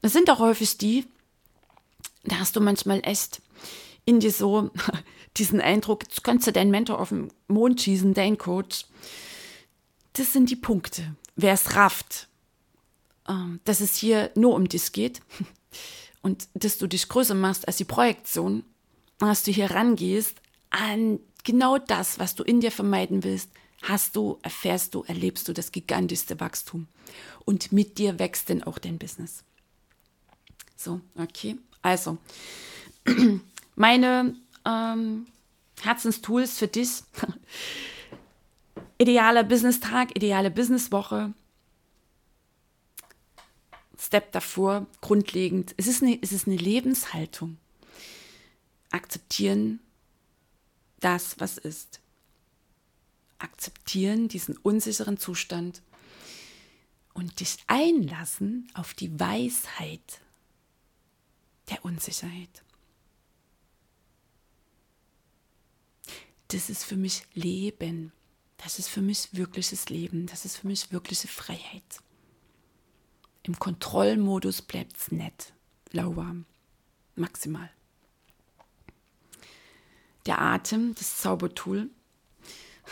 das 0.00 0.14
sind 0.14 0.30
auch 0.30 0.38
häufig 0.38 0.78
die, 0.78 1.04
da 2.24 2.38
hast 2.38 2.56
du 2.56 2.60
manchmal 2.62 3.02
echt 3.04 3.42
in 4.06 4.18
dir 4.18 4.32
so 4.32 4.70
diesen 5.36 5.60
Eindruck, 5.60 6.04
jetzt 6.04 6.24
kannst 6.24 6.46
du 6.46 6.52
deinen 6.52 6.70
Mentor 6.70 6.98
auf 6.98 7.10
den 7.10 7.30
Mond 7.48 7.82
schießen, 7.82 8.14
dein 8.14 8.38
Coach. 8.38 8.86
Das 10.14 10.32
sind 10.32 10.48
die 10.48 10.56
Punkte. 10.56 11.14
Wer 11.36 11.52
es 11.52 11.76
rafft, 11.76 12.28
ähm, 13.28 13.60
dass 13.64 13.80
es 13.80 13.94
hier 13.94 14.30
nur 14.34 14.54
um 14.54 14.70
dich 14.70 14.92
geht 14.92 15.20
und 16.22 16.48
dass 16.54 16.78
du 16.78 16.86
dich 16.86 17.10
größer 17.10 17.34
machst 17.34 17.68
als 17.68 17.76
die 17.76 17.84
Projektion, 17.84 18.64
dass 19.18 19.42
du 19.42 19.52
hier 19.52 19.70
rangehst 19.70 20.40
an 20.70 21.20
genau 21.44 21.76
das, 21.76 22.18
was 22.18 22.36
du 22.36 22.42
in 22.42 22.60
dir 22.60 22.72
vermeiden 22.72 23.22
willst, 23.22 23.50
hast 23.82 24.16
du, 24.16 24.38
erfährst 24.42 24.94
du, 24.94 25.02
erlebst 25.04 25.48
du 25.48 25.52
das 25.52 25.72
gigantischste 25.72 26.40
Wachstum. 26.40 26.86
Und 27.44 27.72
mit 27.72 27.98
dir 27.98 28.18
wächst 28.18 28.48
denn 28.48 28.62
auch 28.62 28.78
dein 28.78 28.98
Business. 28.98 29.42
So, 30.76 31.00
okay. 31.16 31.58
Also, 31.82 32.18
meine 33.76 34.34
ähm, 34.64 35.26
Herzenstools 35.80 36.58
für 36.58 36.68
dich. 36.68 37.02
Idealer 38.98 39.44
Business-Tag, 39.44 40.14
ideale 40.14 40.50
Businesswoche. 40.50 41.32
Step 43.98 44.32
davor, 44.32 44.86
grundlegend. 45.00 45.74
Es 45.78 45.86
ist, 45.86 46.02
eine, 46.02 46.18
es 46.20 46.32
ist 46.32 46.46
eine 46.46 46.56
Lebenshaltung. 46.56 47.56
Akzeptieren 48.90 49.80
das, 51.00 51.40
was 51.40 51.56
ist 51.56 52.00
akzeptieren, 53.40 54.28
diesen 54.28 54.56
unsicheren 54.58 55.18
Zustand 55.18 55.82
und 57.14 57.40
dich 57.40 57.58
einlassen 57.66 58.70
auf 58.74 58.94
die 58.94 59.18
Weisheit 59.18 60.20
der 61.68 61.84
Unsicherheit. 61.84 62.62
das 66.52 66.70
ist 66.70 66.84
für 66.84 66.96
mich 66.96 67.22
Leben. 67.34 68.12
Das 68.56 68.78
ist 68.78 68.88
für 68.88 69.00
mich 69.00 69.28
wirkliches 69.32 69.88
Leben. 69.88 70.26
Das 70.26 70.44
ist 70.44 70.58
für 70.58 70.66
mich 70.66 70.92
wirkliche 70.92 71.28
Freiheit. 71.28 72.00
Im 73.42 73.58
Kontrollmodus 73.58 74.62
bleibt 74.62 74.96
es 74.96 75.12
nett, 75.12 75.52
lauwarm, 75.92 76.44
maximal. 77.14 77.70
Der 80.26 80.40
Atem, 80.40 80.94
das 80.96 81.16
Zaubertool, 81.18 81.88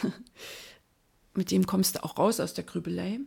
mit 1.35 1.51
dem 1.51 1.67
kommst 1.67 1.97
du 1.97 2.05
auch 2.05 2.19
raus 2.19 2.41
aus 2.41 2.55
der 2.55 2.65
Grübelei. 2.65 3.21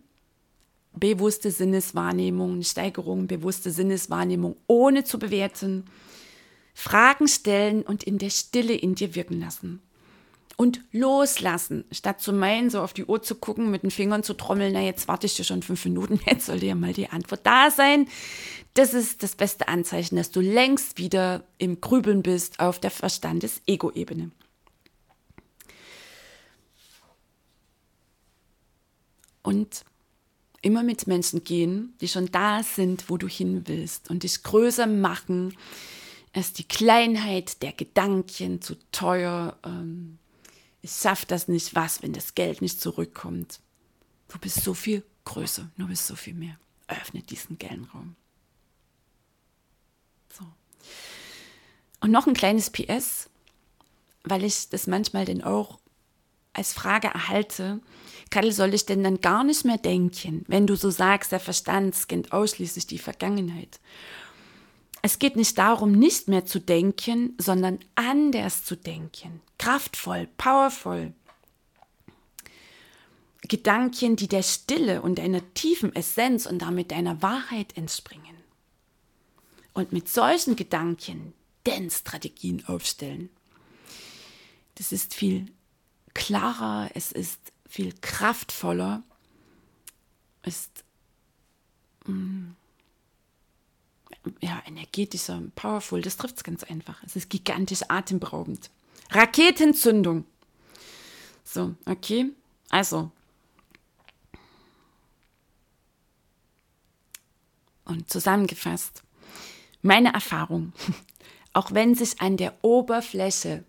Bewusste 0.94 1.52
Sinneswahrnehmung, 1.52 2.54
eine 2.54 2.64
Steigerung, 2.64 3.28
bewusste 3.28 3.72
Sinneswahrnehmung, 3.72 4.58
ohne 4.68 5.04
zu 5.04 5.20
bewerten. 5.20 5.86
Fragen 6.74 7.28
stellen 7.28 7.84
und 7.84 8.04
in 8.04 8.18
der 8.18 8.30
Stille 8.30 8.74
in 8.74 8.96
dir 8.96 9.16
wirken 9.16 9.40
lassen 9.40 9.82
und 10.62 10.82
loslassen, 10.92 11.86
statt 11.92 12.22
zu 12.22 12.34
meinen, 12.34 12.70
so 12.70 12.82
auf 12.82 12.94
die 12.94 13.06
Uhr 13.06 13.24
zu 13.24 13.34
gucken, 13.34 13.72
mit 13.72 13.82
den 13.82 13.90
Fingern 13.90 14.22
zu 14.22 14.36
trommeln, 14.36 14.74
na 14.74 14.82
jetzt 14.82 15.08
warte 15.08 15.26
ich 15.26 15.36
dir 15.36 15.44
schon 15.44 15.64
fünf 15.64 15.84
Minuten, 15.86 16.20
jetzt 16.28 16.46
soll 16.46 16.64
ja 16.64 16.76
mal 16.76 16.94
die 16.94 17.10
Antwort 17.10 17.42
da 17.44 17.72
sein. 17.72 18.08
Das 18.76 18.94
ist 18.94 19.24
das 19.24 19.36
beste 19.36 19.68
Anzeichen, 19.68 20.18
dass 20.18 20.30
du 20.30 20.40
längst 20.40 21.00
wieder 21.00 21.44
im 21.58 21.82
Grübeln 21.82 22.22
bist 22.22 22.60
auf 22.60 22.80
der 22.80 22.92
Verstandes-Ego-Ebene. 22.92 24.30
Und 29.44 29.84
immer 30.62 30.84
mit 30.84 31.08
Menschen 31.08 31.44
gehen, 31.44 31.96
die 32.02 32.08
schon 32.08 32.32
da 32.32 32.64
sind, 32.64 33.10
wo 33.10 33.18
du 33.18 33.28
hin 33.28 33.64
willst 33.68 34.10
und 34.10 34.24
dich 34.24 34.44
größer 34.44 34.88
machen, 34.88 35.56
als 36.34 36.54
die 36.54 36.64
Kleinheit 36.64 37.62
der 37.62 37.74
Gedanken 37.74 38.62
zu 38.62 38.76
teuer, 38.92 39.58
ähm, 39.66 40.18
ich 40.82 40.92
schaffe 40.92 41.26
das 41.28 41.48
nicht, 41.48 41.76
was, 41.76 42.02
wenn 42.02 42.14
das 42.14 42.36
Geld 42.36 42.62
nicht 42.62 42.82
zurückkommt. 42.82 43.60
Du 44.30 44.40
bist 44.40 44.64
so 44.64 44.74
viel 44.74 45.04
größer, 45.26 45.70
du 45.78 45.88
bist 45.88 46.08
so 46.08 46.16
viel 46.16 46.34
mehr. 46.34 46.58
Öffne 46.88 47.22
diesen 47.22 47.58
gelben 47.58 47.86
Raum. 47.94 48.16
So. 50.34 50.46
Und 52.00 52.12
noch 52.12 52.28
ein 52.28 52.34
kleines 52.34 52.70
PS, 52.70 53.30
weil 54.24 54.44
ich 54.44 54.70
das 54.70 54.88
manchmal 54.88 55.26
denn 55.26 55.44
auch 55.44 55.80
als 56.54 56.74
Frage 56.74 57.08
erhalte, 57.08 57.80
Kattel, 58.32 58.54
soll 58.54 58.74
ich 58.74 58.86
denn 58.86 59.04
dann 59.04 59.22
gar 59.22 59.44
nicht 59.44 59.66
mehr 59.66 59.78
denken, 59.78 60.44
wenn 60.48 60.66
du 60.66 60.76
so 60.76 60.90
sagst, 60.90 61.32
der 61.32 61.40
Verstand 61.40 61.94
scannt 61.94 62.32
ausschließlich 62.32 62.88
die 62.88 62.98
Vergangenheit? 62.98 63.80
Es 65.04 65.20
geht 65.20 65.36
nicht 65.36 65.58
darum, 65.58 65.92
nicht 65.92 66.28
mehr 66.28 66.46
zu 66.46 66.60
denken, 66.60 67.36
sondern 67.38 67.80
anders 67.96 68.64
zu 68.64 68.76
denken. 68.76 69.42
Kraftvoll, 69.58 70.28
powerful. 70.38 71.14
Gedanken, 73.48 74.16
die 74.16 74.28
der 74.28 74.44
Stille 74.44 75.02
und 75.02 75.20
einer 75.20 75.42
tiefen 75.54 75.94
Essenz 75.96 76.46
und 76.46 76.60
damit 76.60 76.92
deiner 76.92 77.22
Wahrheit 77.22 77.76
entspringen. 77.76 78.38
Und 79.74 79.92
mit 79.92 80.08
solchen 80.08 80.56
Gedanken 80.56 81.34
denn 81.66 81.90
Strategien 81.90 82.64
aufstellen. 82.66 83.30
Das 84.76 84.92
ist 84.92 85.14
viel 85.14 85.48
klarer, 86.14 86.90
es 86.94 87.12
ist 87.12 87.40
viel 87.72 87.94
kraftvoller, 88.02 89.02
ist 90.44 90.84
mh, 92.06 92.14
mm, 92.14 92.56
ja, 94.42 94.62
energetischer, 94.66 95.42
powerful, 95.56 96.02
das 96.02 96.18
trifft 96.18 96.36
es 96.36 96.44
ganz 96.44 96.66
einfach. 96.66 97.02
Es 97.06 97.16
ist 97.16 97.30
gigantisch 97.30 97.84
atemberaubend. 97.88 98.70
Raketenzündung. 99.10 100.26
So, 101.46 101.76
okay. 101.86 102.32
Also. 102.70 103.10
Und 107.86 108.10
zusammengefasst, 108.10 109.02
meine 109.82 110.14
Erfahrung, 110.14 110.74
auch 111.54 111.72
wenn 111.72 111.96
sich 111.96 112.20
an 112.20 112.36
der 112.36 112.54
Oberfläche 112.64 113.64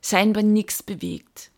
scheinbar 0.00 0.42
nichts 0.42 0.82
bewegt, 0.82 1.51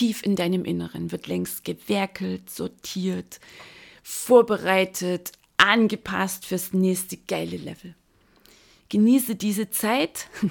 tief 0.00 0.22
in 0.22 0.34
deinem 0.34 0.64
Inneren 0.64 1.12
wird 1.12 1.26
längst 1.26 1.62
gewerkelt, 1.62 2.48
sortiert, 2.48 3.38
vorbereitet, 4.02 5.32
angepasst 5.58 6.46
fürs 6.46 6.72
nächste 6.72 7.18
geile 7.18 7.58
Level. 7.58 7.94
Genieße 8.88 9.34
diese 9.34 9.68
Zeit, 9.68 10.28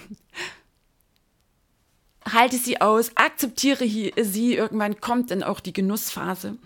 halte 2.31 2.57
sie 2.57 2.79
aus, 2.79 3.09
akzeptiere 3.15 3.87
sie, 3.87 4.53
irgendwann 4.53 5.01
kommt 5.01 5.31
dann 5.31 5.41
auch 5.41 5.61
die 5.61 5.73
Genussphase. 5.73 6.59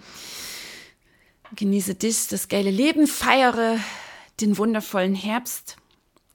Genieße 1.55 1.95
dich, 1.95 2.27
das 2.27 2.49
geile 2.49 2.71
Leben, 2.71 3.07
feiere 3.07 3.79
den 4.41 4.57
wundervollen 4.57 5.15
Herbst 5.15 5.77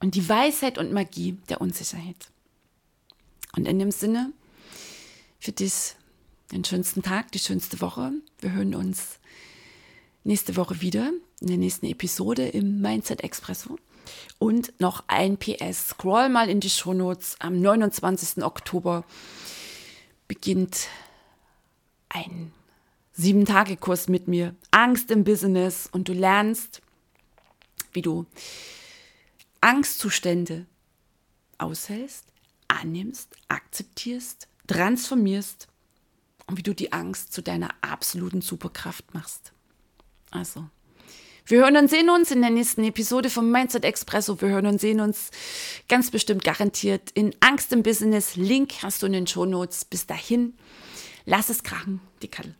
und 0.00 0.14
die 0.14 0.26
Weisheit 0.26 0.78
und 0.78 0.94
Magie 0.94 1.36
der 1.50 1.60
Unsicherheit. 1.60 2.30
Und 3.54 3.68
in 3.68 3.78
dem 3.78 3.90
Sinne, 3.90 4.32
für 5.40 5.52
dich 5.52 5.94
den 6.52 6.64
schönsten 6.64 7.02
Tag, 7.02 7.32
die 7.32 7.38
schönste 7.38 7.80
Woche. 7.80 8.12
Wir 8.40 8.52
hören 8.52 8.74
uns 8.74 9.18
nächste 10.24 10.56
Woche 10.56 10.80
wieder 10.80 11.12
in 11.40 11.46
der 11.46 11.58
nächsten 11.58 11.86
Episode 11.86 12.48
im 12.48 12.80
Mindset 12.80 13.22
Expresso. 13.22 13.78
Und 14.38 14.72
noch 14.80 15.04
ein 15.08 15.36
PS. 15.36 15.88
Scroll 15.88 16.28
mal 16.30 16.48
in 16.48 16.60
die 16.60 16.70
Shownotes. 16.70 17.36
Am 17.40 17.60
29. 17.60 18.42
Oktober 18.42 19.04
beginnt 20.26 20.88
ein 22.08 22.52
Sieben-Tage-Kurs 23.12 24.08
mit 24.08 24.28
mir. 24.28 24.54
Angst 24.70 25.10
im 25.10 25.24
Business. 25.24 25.88
Und 25.90 26.08
du 26.08 26.14
lernst, 26.14 26.80
wie 27.92 28.02
du 28.02 28.24
Angstzustände 29.60 30.64
aushältst, 31.58 32.24
annimmst, 32.68 33.36
akzeptierst, 33.48 34.48
transformierst 34.66 35.68
und 36.48 36.56
wie 36.56 36.62
du 36.62 36.74
die 36.74 36.92
Angst 36.92 37.32
zu 37.32 37.42
deiner 37.42 37.70
absoluten 37.82 38.40
Superkraft 38.40 39.14
machst. 39.14 39.52
Also, 40.30 40.66
wir 41.46 41.60
hören 41.60 41.76
und 41.76 41.88
sehen 41.88 42.10
uns 42.10 42.30
in 42.30 42.42
der 42.42 42.50
nächsten 42.50 42.84
Episode 42.84 43.30
vom 43.30 43.50
Mindset 43.50 43.84
Expresso. 43.84 44.40
Wir 44.40 44.48
hören 44.48 44.66
und 44.66 44.80
sehen 44.80 45.00
uns 45.00 45.30
ganz 45.88 46.10
bestimmt 46.10 46.44
garantiert 46.44 47.10
in 47.14 47.34
Angst 47.40 47.72
im 47.72 47.82
Business. 47.82 48.36
Link 48.36 48.82
hast 48.82 49.02
du 49.02 49.06
in 49.06 49.12
den 49.12 49.26
Show 49.26 49.46
Notes. 49.46 49.84
Bis 49.84 50.06
dahin, 50.06 50.54
lass 51.24 51.48
es 51.48 51.62
krachen, 51.62 52.00
die 52.20 52.28
Kattel. 52.28 52.54